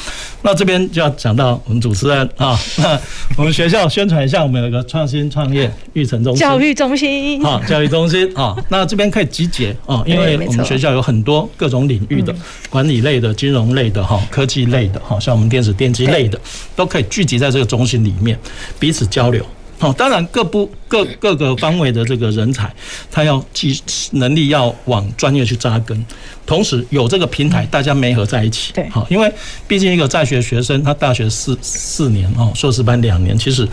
[0.42, 2.98] 那这边就要讲到我们主持人啊，那
[3.36, 8.56] 我们学校宣传一下，我们有一个创新创业育成中心，教育中心啊，教育中心啊。
[8.68, 12.34] 那这边可以集结啊，因为我们学校有很多各种领域的
[12.70, 16.40] 管理类的、金融类的哈、科技类的哈，像我们电子电机类的，
[16.74, 18.38] 都可以聚集在这个中心里面，
[18.78, 19.44] 彼此交流。
[19.82, 22.72] 哦，当然各部各各个方位的这个人才，
[23.10, 23.78] 他要技
[24.12, 26.06] 能力要往专业去扎根，
[26.46, 28.72] 同时有这个平台，大家没合在一起。
[28.72, 29.30] 对，好，因为
[29.66, 33.68] 毕竟一个在学学生，他大学四四年哦，硕士班两年，其实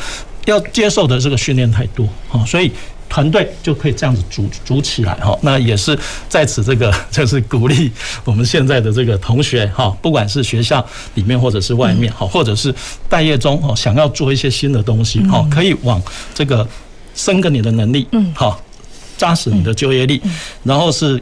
[0.46, 2.72] 要接受的这个训练太多哦，所以。
[3.10, 5.98] 团队就可以这样子组组起来哈，那也是
[6.30, 7.92] 在此这个 就是鼓励
[8.24, 10.86] 我们现在的这个同学哈，不管是学校
[11.16, 12.74] 里面或者是外面哈，或者是
[13.10, 16.02] 待业中哦，想要做一些新的东西哈，可以往
[16.34, 16.66] 这个
[17.16, 18.62] 深耕你的能力，嗯，好，
[19.18, 20.22] 扎实你的就业力，
[20.64, 21.22] 然后是。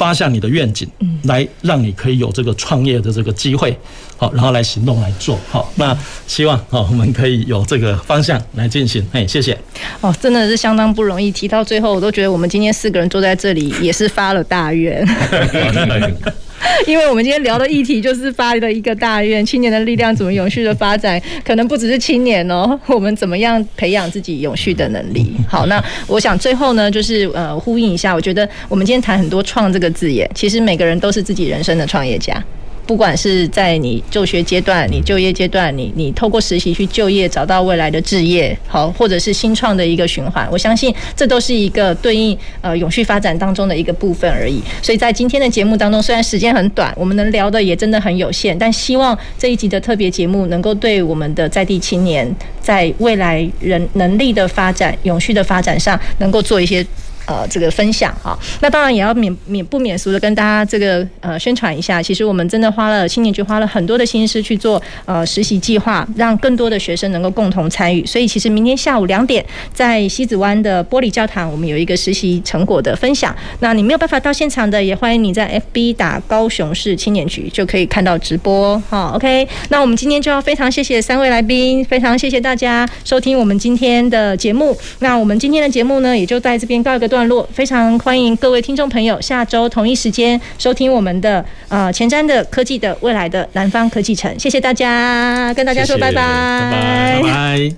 [0.00, 0.88] 发下你的愿景，
[1.24, 3.76] 来让你可以有这个创业的这个机会，
[4.16, 5.94] 好，然后来行动来做，好，那
[6.26, 9.54] 希望好，我们可以有这个方向来进行，哎，谢谢。
[10.00, 15.06] 哦，真的是相当不容易，提到最后，我都觉得我们今天四个人坐在这里也是发了大愿。
[16.86, 25.32] 因为我们今天聊的议题就是发了一个大愿，青年的力量怎么永续的发展，可能不只是青年哦，我们怎么样培养自己永续的能力？
[25.48, 32.42] 好，那我想最后呢，就是呃呼应一下，我觉得我们今天谈很多“创”这个字眼，其实每个人都是自己人生的创业家。
[32.90, 44.60] 不管是在你就学阶段、你就业阶段，你你透过实习去就业，找到未来的置业，好，或者是新创的一个循环，我相信这都是一个对应呃永续发展当中的一个部分而已。
[44.82, 52.28] 所以在今天的节目当中，虽然时间很短，我们能聊的也真的很有限，但希望这一集的特别节目能够对我们的在地青年
[52.60, 56.84] 在未来人能力的发展、永续的发展上，能够做一些。
[57.30, 62.02] 呃，这个分享哈，那当然也要免免不免俗的跟大家这个呃宣传一下。
[62.02, 68.04] 其实我们真的花了青年局花了很多的心思去做呃实习计划，让更多的学生能够共同参与。
[68.04, 73.32] 所以其实明天下午两点在西子湾的玻璃教堂，我们有一个实习成果的分享。
[73.60, 78.76] 那你没有办法到现场的，也欢迎你在 FB 打高雄市青年局就可以看到直播。
[78.88, 79.46] 好，OK。
[79.68, 84.76] 那我们今天就要非常谢谢三位来宾，非常谢谢大家收听我们今天的节目。
[84.98, 87.19] 那我们今天的节目呢，也就在这边告一个段。
[87.20, 97.76] 段落，非常欢迎各位听众朋友下周同一时间收听我们的呃前瞻的科技的未来的南方科技城，谢谢大家，跟大家说拜拜，拜拜，拜拜。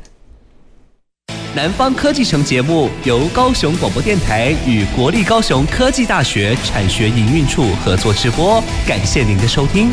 [1.56, 9.90] 南方科技城节目由高雄广播电台与国立高雄科技大学产学营运处合作直播，感谢您的收听。